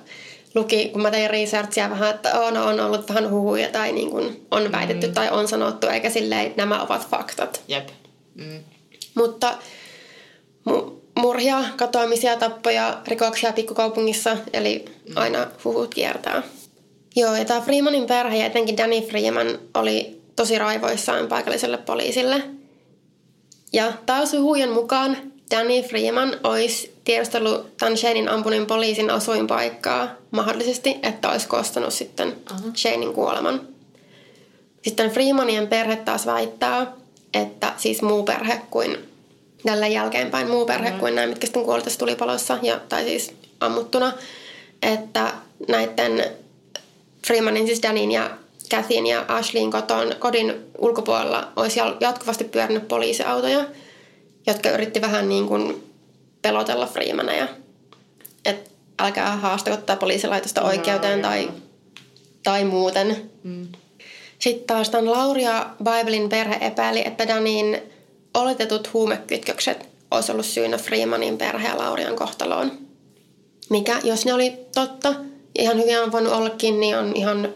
[0.56, 4.10] luki, kun mä tein researchia vähän, että oh, no, on ollut vähän huhuja tai niin
[4.10, 5.14] kuin on väitetty mm.
[5.14, 7.62] tai on sanottu, eikä silleen, nämä ovat faktat.
[7.68, 7.90] Jep.
[8.36, 8.60] Mm.
[9.16, 9.58] Mutta
[10.70, 14.86] mu- murhia, katoamisia, tappoja, rikoksia pikkukaupungissa, eli
[15.16, 16.44] aina huhut kiertää.
[17.16, 22.44] Joo, ja tämä Freemanin perhe ja etenkin Danny Freeman oli tosi raivoissaan paikalliselle poliisille.
[23.74, 31.30] Ja taas huhujen mukaan Danny Freeman olisi tiedustellut tämän Shanein ampunin poliisin asuinpaikkaa mahdollisesti, että
[31.30, 32.76] olisi kostanut sitten uh-huh.
[32.76, 33.68] Shanein kuoleman.
[34.82, 36.94] Sitten Freemanien perhe taas väittää,
[37.34, 38.98] että siis muu perhe kuin
[39.66, 41.00] tällä jälkeenpäin muu perhe mm-hmm.
[41.00, 44.14] kuin nämä, mitkä sitten kuoli tässä tulipalossa, ja, tai siis ammuttuna,
[44.82, 45.34] että
[45.68, 46.26] näiden
[47.28, 48.30] Freemanin, siis Danin ja
[48.72, 53.66] Kathyn ja Ashleyin koton, kodin ulkopuolella olisi jatkuvasti pyörinyt poliisiautoja,
[54.48, 55.92] jotka yritti vähän niin kuin
[56.42, 57.48] pelotella Freemaneja.
[58.46, 61.52] Että älkää haastako tätä poliisilaitosta oikeuteen tai,
[62.44, 63.32] tai muuten.
[63.44, 63.68] Mm.
[64.40, 67.82] Sitten taas tämän Lauria Bibelin perhe epäili, että Danin
[68.34, 72.72] oletetut huumekytkökset olisi ollut syynä Freemanin perhe ja Laurian kohtaloon.
[73.70, 75.14] Mikä, jos ne oli totta,
[75.60, 77.54] ihan hyvin on voinut ollakin, niin on ihan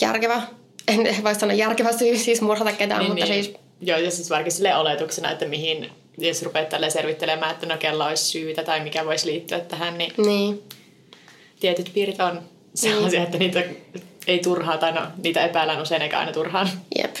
[0.00, 0.42] järkevä,
[0.88, 3.44] en voi sanoa järkevä syy siis murhata ketään, niin, mutta niin.
[3.44, 3.65] siis...
[3.80, 8.04] Joo, ja siis vaikka sille oletuksena, että mihin, jos rupeat tälle selvittelemään, että no kello
[8.04, 10.62] olisi syytä tai mikä voisi liittyä tähän, niin, niin.
[11.60, 12.40] tietyt piirit on
[12.74, 13.26] sellaisia, niin.
[13.26, 13.62] että niitä
[14.26, 16.68] ei turhaa, tai no, niitä epäillään usein eikä aina turhaan.
[16.98, 17.16] Jep.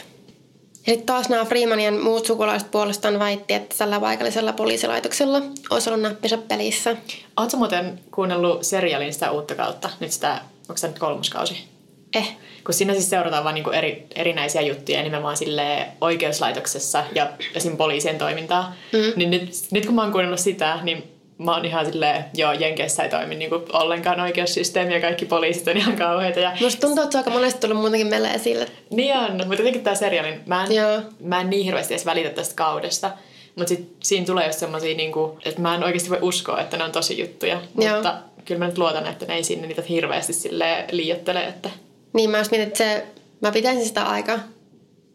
[0.86, 6.02] Ja sitten taas nämä Freemanien muut sukulaiset puolestaan väitti, että tällä paikallisella poliisilaitoksella olisi ollut
[6.02, 6.96] näppinsä pelissä.
[7.36, 9.90] Oletko muuten kuunnellut serialin sitä uutta kautta?
[10.00, 11.75] Nyt sitä, onko se nyt kolmoskausi?
[12.16, 12.36] Eh.
[12.64, 17.76] Kun siinä siis seurataan vaan niinku eri, erinäisiä juttuja nimenomaan sille oikeuslaitoksessa ja esim.
[17.76, 18.74] poliisien toimintaa.
[18.92, 19.12] Mm.
[19.16, 23.02] Niin nyt, nyt kun mä oon kuunnellut sitä, niin mä oon ihan silleen, joo, Jenkeissä
[23.02, 26.40] ei toimi niin ollenkaan oikeussysteemi ja kaikki poliisit on ihan kauheita.
[26.40, 26.52] Ja...
[26.60, 28.66] Musta tuntuu, että se on aika monesti tullut muutenkin meille esille.
[28.90, 31.00] Niin on, mutta jotenkin tää seriaali, mä en, joo.
[31.20, 33.10] mä en niin hirveästi edes välitä tästä kaudesta.
[33.56, 36.84] Mutta sit siinä tulee just semmosia, niinku, että mä en oikeasti voi uskoa, että ne
[36.84, 37.60] on tosi juttuja.
[37.78, 37.94] Joo.
[37.94, 41.44] Mutta kyllä mä nyt luotan, että ne ei sinne niitä hirveästi sille liiottele.
[41.44, 41.70] Että...
[42.12, 43.06] Niin mä mietin, että se,
[43.40, 44.38] mä pitäisin sitä aika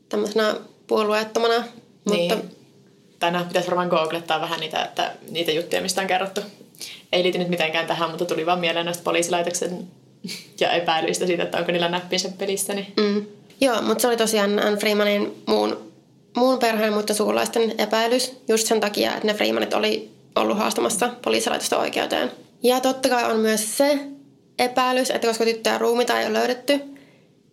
[0.09, 0.55] tämmöisenä
[0.87, 1.63] puolueettomana.
[2.09, 2.33] Niin.
[2.33, 2.55] Mutta
[3.19, 6.41] tai no, pitäisi varmaan googlettaa vähän niitä, että, niitä juttuja, mistä on kerrottu.
[7.11, 9.87] Ei liity nyt mitenkään tähän, mutta tuli vaan mieleen näistä poliisilaitoksen
[10.59, 12.73] ja epäilyistä siitä, että onko niillä näppinsä pelissä.
[12.73, 12.93] Niin...
[12.97, 13.25] Mm.
[13.61, 15.91] Joo, mutta se oli tosiaan Anne Freemanin muun,
[16.35, 21.79] muun perheen mutta sukulaisten epäilys just sen takia, että ne Freemanit oli ollut haastamassa poliisilaitosta
[21.79, 22.31] oikeuteen.
[22.63, 23.99] Ja totta kai on myös se
[24.61, 26.79] epäilys, että koska tyttöjä ruumita ei ole löydetty,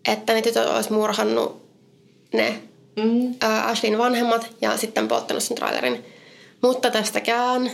[0.08, 1.68] että ne tytöt olisi murhannut
[2.32, 2.62] ne
[2.96, 3.34] mm.
[3.64, 6.04] Ashlin vanhemmat ja sitten polttanut sen trailerin.
[6.62, 7.70] Mutta tästäkään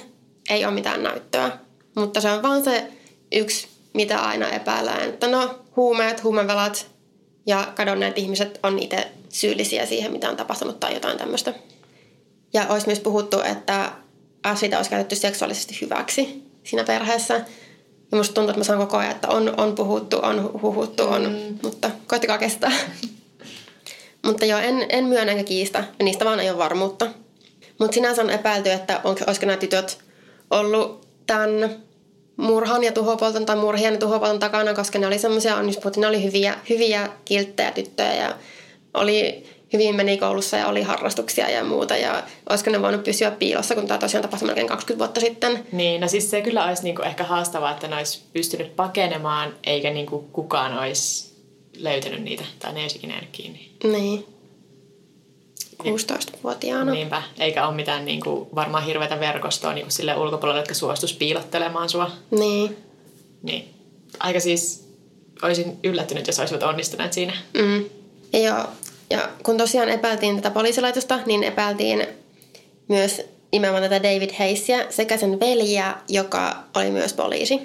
[0.50, 1.50] ei ole mitään näyttöä.
[1.94, 2.88] Mutta se on vaan se
[3.32, 5.08] yksi, mitä aina epäillään.
[5.08, 6.86] Että no, huumeet, huumevelat
[7.46, 11.54] ja kadonneet ihmiset on itse syyllisiä siihen, mitä on tapahtunut tai jotain tämmöistä.
[12.52, 13.92] Ja olisi myös puhuttu, että
[14.42, 17.44] Ashleyta olisi käytetty seksuaalisesti hyväksi siinä perheessä.
[18.14, 21.22] Ja musta tuntuu, että mä saan koko ajan, että on, on puhuttu, on huhuttu, on,
[21.22, 21.58] mm.
[21.62, 22.72] mutta koittakaa kestää.
[24.26, 25.84] Mutta joo, en, en myönnä enkä kiistä.
[26.02, 27.06] Niistä vaan ei ole varmuutta.
[27.78, 29.98] Mutta sinänsä on epäilty, että onko, olisiko nämä tytöt
[30.50, 31.76] ollut tämän
[32.36, 36.24] murhan ja tuhopolton tai murhien ja tuhopolton takana, koska ne oli semmoisia, on ne oli
[36.24, 38.36] hyviä, hyviä kilttejä tyttöjä ja
[38.94, 41.96] oli hyvin meni koulussa ja oli harrastuksia ja muuta.
[41.96, 45.66] Ja olisiko ne voinut pysyä piilossa, kun tämä tosiaan tapahtui melkein 20 vuotta sitten.
[45.72, 49.90] Niin, no siis se kyllä olisi niinku ehkä haastavaa, että ne olisi pystynyt pakenemaan, eikä
[49.90, 51.34] niinku kukaan olisi
[51.76, 53.70] löytänyt niitä, tai ne ei ikinä kiinni.
[53.84, 54.26] Niin.
[55.82, 56.92] 16-vuotiaana.
[56.92, 61.88] Niinpä, eikä ole mitään niin kuin, varmaan hirveätä verkostoa niin sille ulkopuolelle, jotka suostus piilottelemaan
[61.88, 62.10] sua.
[62.30, 62.76] Niin.
[63.42, 63.74] Niin.
[64.20, 64.88] Aika siis,
[65.42, 67.32] olisin yllättynyt, jos olisivat onnistuneet siinä.
[67.54, 67.84] Mm.
[68.32, 68.68] Ja,
[69.14, 72.06] ja kun tosiaan epäiltiin tätä poliisilaitosta, niin epäiltiin
[72.88, 73.22] myös
[73.52, 77.60] nimenomaan tätä David Haysia sekä sen veljeä, joka oli myös poliisi.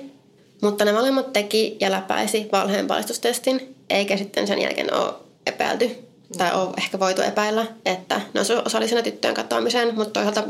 [0.62, 5.14] Mutta ne molemmat teki ja läpäisi valheenpaljastustestin, eikä sitten sen jälkeen ole
[5.46, 5.96] epäilty
[6.38, 10.44] tai ole ehkä voitu epäillä, että ne on osallisena tyttöjen katoamiseen, mutta toisaalta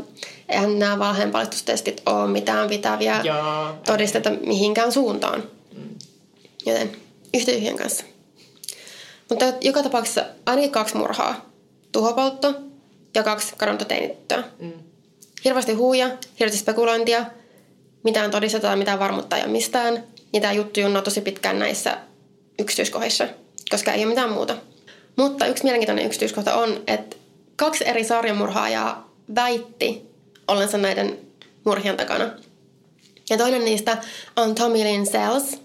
[0.48, 3.74] eihän nämä valheenpaljastustestit ole mitään pitäviä Joo.
[3.86, 5.42] todisteita mihinkään suuntaan.
[6.66, 6.90] Joten
[7.34, 8.04] yhtä tyhjän kanssa.
[9.30, 11.50] Mutta joka tapauksessa ainakin kaksi murhaa.
[11.92, 12.54] Tuhopoltto
[13.14, 14.44] ja kaksi kadonnutta teinityttöä.
[14.58, 14.72] Mm.
[15.44, 17.24] Hirveästi huuja, hirveästi spekulointia,
[18.02, 20.04] mitään todistetaan, mitään varmuutta ei ole mistään.
[20.32, 21.98] Ja tämä juttu junnaa tosi pitkään näissä
[22.58, 23.28] yksityiskohdissa,
[23.70, 24.56] koska ei ole mitään muuta.
[25.16, 27.16] Mutta yksi mielenkiintoinen yksityiskohta on, että
[27.56, 30.02] kaksi eri sarjamurhaajaa väitti
[30.48, 31.18] ollensa näiden
[31.64, 32.30] murhien takana.
[33.30, 33.98] Ja toinen niistä
[34.36, 35.60] on Tommy Lynn Sells,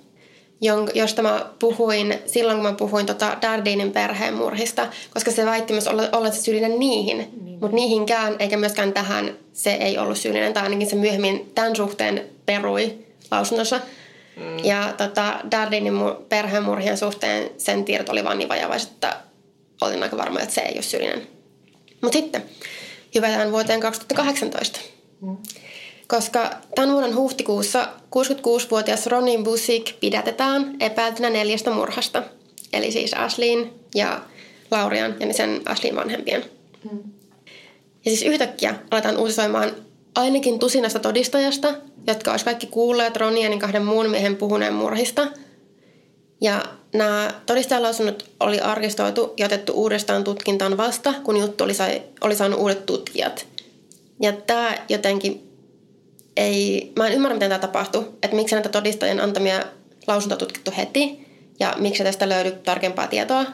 [0.94, 5.88] josta mä puhuin silloin, kun mä puhuin tota Dardinin perheen murhista, koska se väitti myös
[6.12, 7.18] ollensa syyllinen niihin.
[7.18, 7.60] Niin.
[7.60, 12.26] Mutta niihinkään, eikä myöskään tähän, se ei ollut syyllinen, tai ainakin se myöhemmin tämän suhteen
[12.46, 12.94] perui
[13.32, 13.80] lausunnossa.
[14.36, 14.66] Mm.
[14.66, 15.94] Ja tota, Dardinin
[16.30, 19.18] perheen murhien suhteen sen tiedot oli vaan niin vajavaiset, että
[19.82, 21.28] olin aika varma, että se ei ole syyllinen.
[22.02, 22.44] Mutta sitten
[23.16, 24.80] hyvätään vuoteen 2018.
[25.22, 25.38] Mm.
[26.08, 32.24] Koska tämän vuoden huhtikuussa 66-vuotias Ronin Busik pidätetään epäiltynä neljästä murhasta.
[32.74, 34.22] Eli siis Ashlyn ja
[34.72, 36.46] Laurian ja sen Ashlyn vanhempien.
[36.92, 37.04] Mm.
[38.06, 39.72] Ja siis yhtäkkiä aletaan uutisoimaan
[40.16, 41.74] ainakin tusinasta todistajasta,
[42.08, 45.28] jotka olisi kaikki kuulleet Ronin ja kahden muun miehen puhuneen murhista.
[46.42, 46.64] Ja
[46.94, 52.60] nämä todistajalausunnot oli arkistoitu ja otettu uudestaan tutkintaan vasta, kun juttu oli, sai, oli saanut
[52.60, 53.48] uudet tutkijat.
[54.22, 55.45] Ja tämä jotenkin
[56.38, 59.64] ei, mä en ymmärrä, miten tämä tapahtui, että miksi näitä todistajien antamia
[60.08, 61.28] lausuntoja tutkittu heti
[61.60, 63.46] ja miksi tästä löydy tarkempaa tietoa.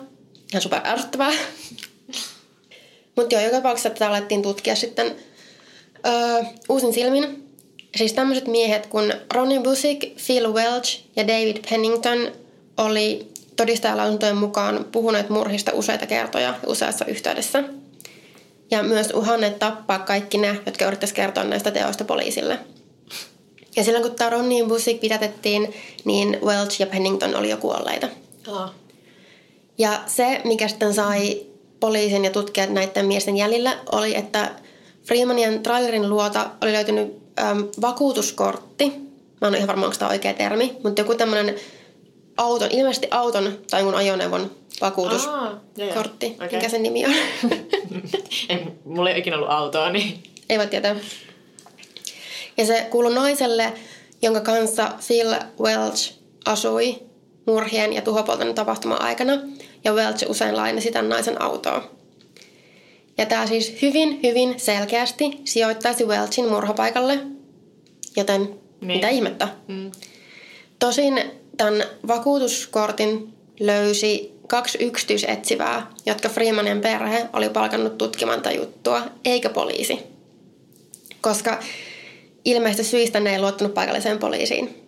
[0.51, 1.31] Ihan super ärsyttävää.
[3.15, 5.15] Mutta joo, joka tapauksessa tätä alettiin tutkia sitten
[6.07, 7.47] öö, uusin silmin.
[7.95, 12.31] Siis tämmöiset miehet kuin Ronnie Busick, Phil Welch ja David Pennington
[12.77, 17.63] oli todistajalausuntojen mukaan puhuneet murhista useita kertoja useassa yhteydessä.
[18.71, 22.59] Ja myös uhanneet tappaa kaikki ne, jotka yrittäisivät kertoa näistä teoista poliisille.
[23.75, 25.73] Ja silloin kun tämä Ronnie Busick pidätettiin,
[26.05, 28.07] niin Welch ja Pennington oli jo kuolleita.
[28.47, 28.69] Oh.
[29.77, 31.41] Ja se, mikä sitten sai
[31.79, 34.51] poliisin ja tutkijat näiden miesten jäljillä, oli, että
[35.03, 38.89] Freemanien trailerin luota oli löytynyt äm, vakuutuskortti.
[39.41, 41.55] Mä en ole ihan varma, onko tämä oikea termi, mutta joku tämmöinen
[42.37, 46.35] auton, ilmeisesti auton tai mun ajoneuvon vakuutuskortti.
[46.35, 46.49] Okay.
[46.51, 47.13] Mikä sen nimi on?
[48.49, 50.23] ei, mulla ei ikinä ollut autoa, niin...
[50.49, 50.95] Ei voi tietää.
[52.57, 53.73] Ja se kuului naiselle,
[54.21, 56.13] jonka kanssa Phil Welch
[56.45, 56.99] asui
[57.45, 59.33] murhien ja tuhopolton tapahtuman aikana.
[59.83, 61.89] Ja Welch usein lainasi tämän naisen autoa.
[63.17, 67.19] Ja tämä siis hyvin, hyvin selkeästi sijoittaisi Welchin murhapaikalle.
[68.15, 68.59] Joten niin.
[68.87, 69.47] mitä ihmettä.
[69.67, 69.91] Mm.
[70.79, 71.21] Tosin
[71.57, 79.99] tämän vakuutuskortin löysi kaksi yksityisetsivää, jotka Freemanin perhe oli palkannut tutkimaan juttua, eikä poliisi.
[81.21, 81.59] Koska
[82.45, 84.87] ilmeisesti syistä ne ei luottanut paikalliseen poliisiin.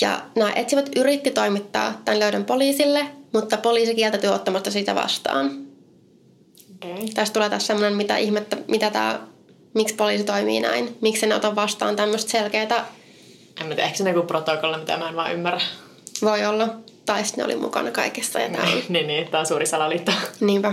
[0.00, 5.66] Ja nämä etsivät yritti toimittaa tämän löydön poliisille, mutta poliisi kieltäytyi ottamasta sitä vastaan.
[6.74, 7.08] Okay.
[7.14, 9.20] Tästä tulee tässä semmoinen, mitä ihmettä, mitä tämä,
[9.74, 10.96] miksi poliisi toimii näin.
[11.00, 12.86] Miksi ne ota vastaan tämmöistä selkeää...
[13.60, 15.60] En mä tiedä, ehkä se joku protokolla, mitä mä en vaan ymmärrä.
[16.22, 16.68] Voi olla.
[17.08, 18.40] Tai sitten ne oli mukana kaikessa.
[18.40, 18.82] Ja on...
[18.88, 20.12] niin, niin, tämä on suuri salaliitto.
[20.40, 20.72] Niinpä.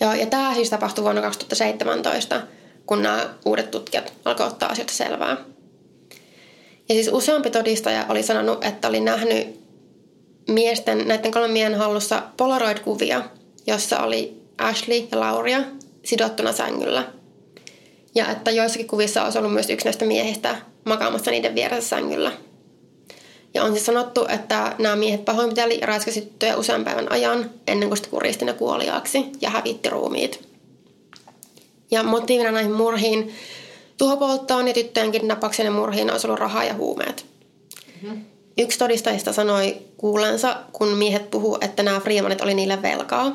[0.00, 2.40] Joo, ja tämä siis tapahtui vuonna 2017,
[2.86, 5.36] kun nämä uudet tutkijat alkoivat ottaa asioita selvää.
[6.88, 9.60] Ja siis useampi todistaja oli sanonut, että oli nähnyt
[10.48, 13.22] miesten, näiden kolmen miehen hallussa Polaroid-kuvia,
[13.66, 15.60] jossa oli Ashley ja Lauria
[16.04, 17.04] sidottuna sängyllä.
[18.14, 22.32] Ja että joissakin kuvissa olisi ollut myös yksi näistä miehistä makaamassa niiden vieressä sängyllä.
[23.54, 27.88] Ja on siis sanottu, että nämä miehet pahoinpiteli ja raiskasi tyttöjä usean päivän ajan ennen
[27.88, 30.48] kuin sitten kuristi ne kuoliaaksi ja hävitti ruumiit.
[31.90, 33.34] Ja motiivina näihin murhiin,
[33.98, 37.26] tuhopolttoon ja tyttöjen kidnappauksen ja murhiin olisi ollut rahaa ja huumeet.
[38.02, 38.24] Mm-hmm.
[38.58, 43.32] Yksi todistajista sanoi kuulensa, kun miehet puhu, että nämä Freemanit oli niille velkaa.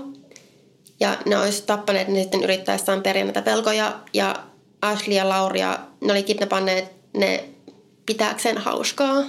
[0.99, 3.99] Ja ne olisi tappaneet ne sitten yrittäessään periä näitä velkoja.
[4.13, 4.36] Ja
[4.82, 7.43] Ashley ja Lauria, ne oli kidnappanneet ne
[8.06, 9.23] pitääkseen hauskaa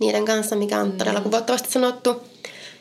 [0.00, 1.24] niiden kanssa, mikä on todella mm.
[1.24, 2.22] kuvottavasti sanottu.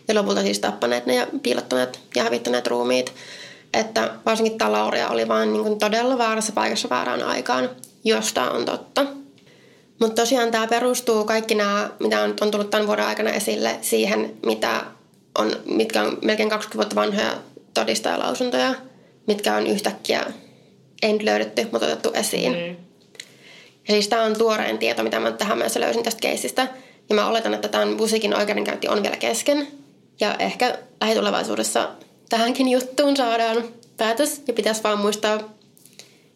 [0.08, 3.14] Ja lopulta siis tappaneet ne ja piilottaneet ja hävittäneet ruumiit.
[3.74, 7.70] että varsinkin tämä Lauria oli vaan niin kuin todella väärässä paikassa väärään aikaan,
[8.04, 9.06] jos tämä on totta.
[10.00, 14.34] Mutta tosiaan tämä perustuu kaikki nämä, mitä on, on tullut tämän vuoden aikana esille, siihen,
[14.46, 14.84] mitä
[15.38, 17.38] on, mitkä on melkein 20 vuotta vanhoja
[17.74, 18.76] todistajalausuntoja,
[19.28, 20.26] mitkä on yhtäkkiä
[21.02, 22.52] ei nyt löydetty, mutta otettu esiin.
[22.52, 22.76] Mm.
[23.88, 26.68] Ja siis tämä on tuorein tieto, mitä mä tähän mennessä löysin tästä keisistä.
[27.10, 29.68] Ja mä oletan, että tämän musiikin oikeudenkäynti on vielä kesken.
[30.20, 31.90] Ja ehkä lähitulevaisuudessa
[32.30, 33.64] tähänkin juttuun saadaan
[33.98, 34.42] päätös.
[34.48, 35.38] Ja pitäisi vaan muistaa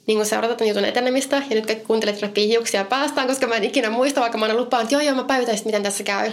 [0.08, 1.36] niin kuin seurata tämän jutun etenemistä.
[1.50, 4.58] Ja nyt kaikki kuuntelet repii hiuksia päästään, koska mä en ikinä muista, vaikka mä aina
[4.58, 6.32] lupaan, että joo joo mä päivitäisin, miten tässä käy.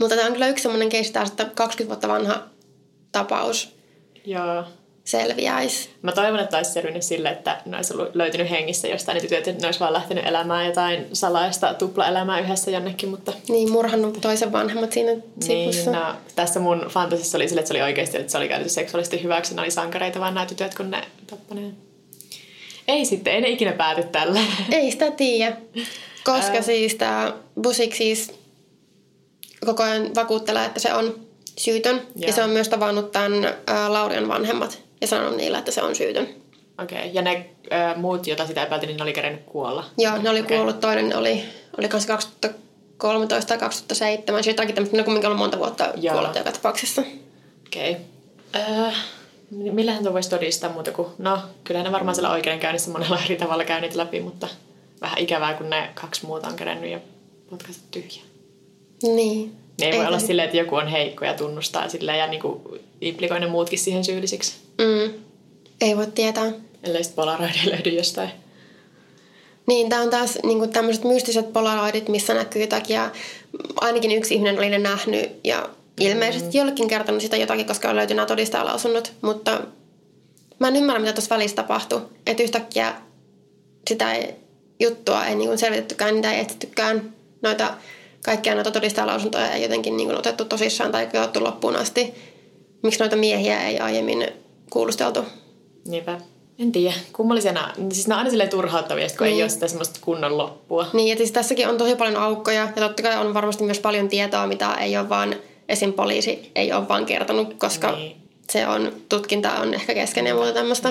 [0.00, 2.42] Mutta tämä on kyllä yksi semmoinen taas, että 20 vuotta vanha
[3.12, 3.82] tapaus
[4.24, 4.64] Joo.
[5.04, 5.90] Selviäisi.
[6.02, 9.62] Mä toivon, että olisi selvinnyt sille, että ne olisi ollut löytynyt hengissä jostain tytöt, että
[9.62, 13.32] ne olisi vaan lähtenyt elämään jotain salaista tuplaelämää yhdessä jonnekin, mutta...
[13.48, 15.90] Niin, murhannut toisen vanhemmat siinä sivussa.
[15.90, 18.72] Niin, no, tässä mun fantasissa oli sille, että se oli oikeasti, että se oli käytetty
[18.72, 21.74] seksuaalisesti hyväksi, ne oli sankareita vaan nämä tytöt, kun ne tappaneet.
[22.88, 24.40] Ei sitten, ei ne ikinä pääty tällä.
[24.72, 25.56] Ei sitä tiedä,
[26.24, 26.62] koska Ää.
[26.62, 28.32] siis tämä Busik siis
[29.66, 31.14] koko ajan vakuuttelee, että se on
[31.58, 31.96] syytön.
[32.16, 35.82] Ja, ja se on myös tavannut tämän ää, Laurian vanhemmat ja sanonut niille, että se
[35.82, 36.28] on syytön.
[36.82, 37.10] Okei, okay.
[37.12, 39.84] ja ne äh, muut, joita sitä epäiltiin, niin ne oli kerennyt kuolla.
[39.98, 40.56] Joo, ne oli Okei.
[40.56, 40.80] kuollut.
[40.80, 41.44] Toinen oli,
[41.78, 44.44] oli kanssa 2013 tai 2007.
[44.44, 46.14] Se jotakin tämmöistä, ne on kuitenkin ollut monta vuotta Joo.
[46.14, 47.02] kuollut joka tapauksessa.
[47.66, 47.90] Okei.
[47.90, 48.82] Okay.
[48.88, 48.94] Äh,
[49.50, 51.08] millähän tuo voisi todistaa muuta kuin...
[51.18, 54.48] No, kyllähän ne varmaan siellä oikeudenkäynnissä monella eri tavalla käy niitä läpi, mutta
[55.00, 57.00] vähän ikävää, kun ne kaksi muuta on kerennyt ja
[57.50, 58.22] potkaistu tyhjä.
[59.02, 59.16] Niin.
[59.16, 62.26] Niin ei, Ei voi olla toi- silleen, että joku on heikko ja tunnustaa silleen ja
[62.26, 64.54] niinku implikoi ne muutkin siihen syyllisiksi.
[64.82, 65.14] Mm.
[65.80, 66.52] Ei voi tietää.
[66.82, 68.30] Ellei sitten polaroidi löydy jostain.
[69.66, 73.10] Niin, tämä on taas niin tämmöiset mystiset polaroidit, missä näkyy takia.
[73.80, 75.68] Ainakin yksi ihminen oli ne nähnyt ja
[76.00, 76.58] ilmeisesti mm.
[76.58, 79.12] jollekin kertonut sitä jotakin, koska on löytynyt nämä todistajalausunnot.
[79.22, 79.60] Mutta
[80.58, 82.02] mä en ymmärrä, mitä tuossa välissä tapahtui.
[82.26, 82.94] Että yhtäkkiä
[83.88, 84.34] sitä ei,
[84.80, 87.14] juttua ei niin selvitettykään, niitä ei etsittykään.
[87.42, 87.74] Noita,
[88.24, 92.14] kaikkia noita todistajalausuntoja ei jotenkin niin otettu tosissaan tai koottu loppuun asti.
[92.82, 94.41] Miksi noita miehiä ei aiemmin
[94.72, 95.24] kuulusteltu?
[95.88, 96.18] Niinpä.
[96.58, 96.94] En tiedä.
[97.12, 97.72] Kummallisena.
[97.92, 99.36] Siis ne on aina silleen turhauttavia, kun Niin.
[99.36, 100.86] ei ole sitä semmoista kunnon loppua.
[100.92, 104.08] Niin, ja siis tässäkin on tosi paljon aukkoja, ja totta kai on varmasti myös paljon
[104.08, 105.34] tietoa, mitä ei ole vaan,
[105.68, 105.92] esim.
[105.92, 107.98] poliisi ei ole vaan kertonut, koska Niin.
[107.98, 108.16] niin.
[108.50, 110.90] se on, tutkinta on ehkä kesken ja muuta tämmöistä.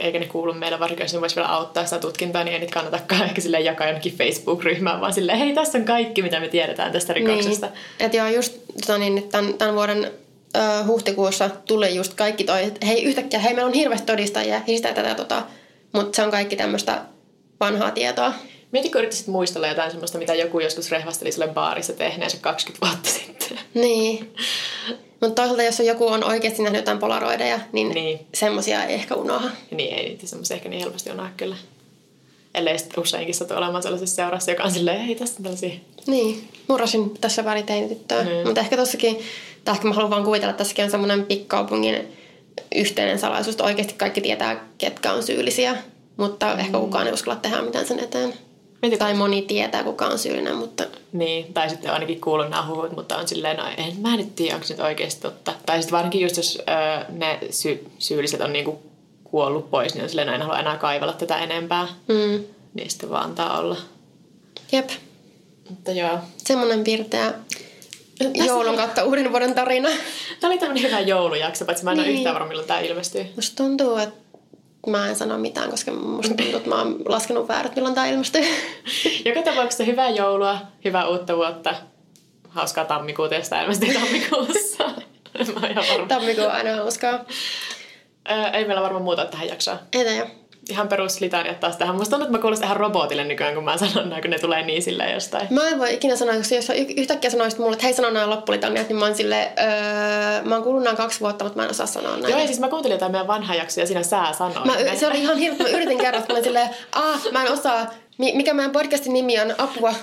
[0.00, 2.74] Eikä, ne kuulu meille, varsinkin jos ne voisi vielä auttaa sitä tutkintaa, niin ei niitä
[2.74, 6.92] kannatakaan ehkä silleen jakaa jonnekin Facebook-ryhmään, vaan silleen, hei, tässä on kaikki, mitä me tiedetään
[6.92, 7.66] tästä rikoksesta.
[7.66, 7.76] Niin.
[8.00, 10.10] Et joo, just tota, niin, tämän, tämän vuoden
[10.56, 14.62] ö, huhtikuussa tuli just kaikki toi, että hei yhtäkkiä, hei meillä on hirveästi todistajia, ja
[14.66, 15.42] sitä tätä tota,
[15.92, 17.02] mutta se on kaikki tämmöistä
[17.60, 18.32] vanhaa tietoa.
[18.72, 23.08] Mieti, kun yrittäisit muistella jotain semmoista, mitä joku joskus rehvasteli sulle baarissa tehneensä 20 vuotta
[23.10, 23.58] sitten.
[23.74, 24.34] Niin.
[25.20, 27.94] Mutta toisaalta, jos joku on oikeasti nähnyt jotain polaroideja, niin, Niin.
[27.94, 28.26] niin.
[28.34, 29.50] semmoisia ei ehkä unoha.
[29.70, 31.56] Niin ei niitä semmoisia ehkä niin helposti unoha kyllä.
[32.54, 35.70] Ellei sitten useinkin satu olemaan sellaisessa seurassa, joka on silleen, hei, tässä on tällaisia.
[36.06, 38.24] Niin, murrasin tässä pari teinityttöä.
[38.24, 38.36] Niin.
[38.36, 38.46] Mm.
[38.46, 39.18] Mutta ehkä tossakin,
[39.68, 42.12] tai ehkä mä haluan vaan kuvitella, että tässäkin on semmoinen pikkaupungin
[42.74, 45.76] yhteinen salaisuus, että oikeasti kaikki tietää, ketkä on syyllisiä.
[46.16, 46.58] Mutta mm.
[46.60, 48.34] ehkä kukaan ei uskalla tehdä mitään sen eteen.
[48.82, 52.96] Mieti, Tai moni tietää, kuka on syyllinen, mutta Niin, tai sitten ainakin kuullut nämä huhut,
[52.96, 55.52] mutta on silleen, no en mä nyt tiedä, onko se nyt oikeasti totta.
[55.66, 58.82] Tai sitten varsinkin just, jos öö, ne sy- syylliset on niinku
[59.24, 61.88] kuollut pois, niin on silleen, no en halua enää kaivella tätä enempää.
[62.08, 63.76] mm, Niin sitten vaan antaa olla.
[64.72, 64.90] jep,
[65.70, 66.18] Mutta joo.
[66.36, 67.34] semmoinen pirteä
[68.18, 69.88] Tässä- joulun kautta uuden vuoden tarina.
[70.40, 72.08] Tämä oli tämmöinen hyvä joulujakso, paitsi mä en niin.
[72.08, 73.26] ole yhtään varma, milloin tämä ilmestyy.
[73.36, 74.16] Musta tuntuu, että
[74.86, 78.42] mä en sano mitään, koska musta tuntuu, että mä oon laskenut väärät, milloin tää ilmestyy.
[79.24, 81.74] Joka tapauksessa hyvää joulua, hyvää uutta vuotta.
[82.48, 84.84] Hauskaa tammikuuta, jos tämä ilmestyy tammikuussa.
[85.54, 86.06] mä oon ihan varma.
[86.06, 87.24] Tammikuu on aina hauskaa.
[88.30, 89.78] Öö, ei meillä varmaan muuta tähän jaksoon.
[89.92, 90.26] Etä jo.
[90.68, 91.96] Ihan peruslitaniat taas tähän.
[91.96, 94.62] Musta tuntuu, että mä kuulostan ihan robotille nykyään, kun mä sanon näin, kun ne tulee
[94.62, 95.46] niin silleen jostain.
[95.50, 98.88] Mä en voi ikinä sanoa, koska jos yhtäkkiä sanoisit mulle, että hei sano nämä loppulitaniat,
[98.88, 101.86] niin mä oon silleen, öö, mä oon kuullut nämä kaksi vuotta, mutta mä en osaa
[101.86, 102.30] sanoa näin.
[102.30, 104.64] Joo, ja siis mä kuuntelin jotain meidän vanhaa jaksoa ja siinä sä sanoit.
[104.64, 107.86] Mä, se oli ihan hirveä, mä yritin kertoa, että mä silleen, ah, mä en osaa,
[108.18, 109.94] Mi- mikä meidän podcastin nimi on, apua.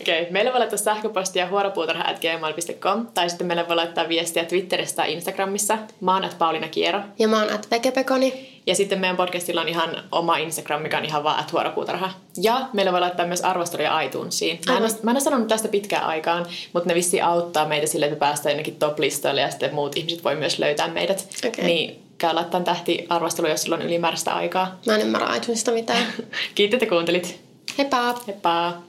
[0.00, 5.12] Okei, okay, meille voi laittaa sähköpostia huoropuutarha.gmail.com tai sitten meille voi laittaa viestiä Twitterissä tai
[5.12, 5.78] Instagramissa.
[6.00, 7.00] Mä oon at Pauliina Kiero.
[7.18, 8.57] Ja mä oon at Vekepekoni.
[8.68, 12.10] Ja sitten meidän podcastilla on ihan oma Instagram, mikä on ihan vaan huoropuutarha.
[12.42, 14.60] Ja meille voi laittaa myös arvosteluja iTunesiin.
[14.66, 17.86] Mä en, ole, mä en ole sanonut tästä pitkään aikaan, mutta ne vissi auttaa meitä
[17.86, 21.28] sille, että me päästään jonnekin top-listoille ja sitten muut ihmiset voi myös löytää meidät.
[21.46, 21.64] Okei.
[21.64, 24.78] Niin käy laittaa tähti arvostelua, jos on ylimääräistä aikaa.
[24.86, 26.02] Mä en ymmärrä iTunesista mitään.
[26.54, 27.40] Kiitos, että kuuntelit.
[27.78, 28.14] Heippa!
[28.26, 28.87] Heippa!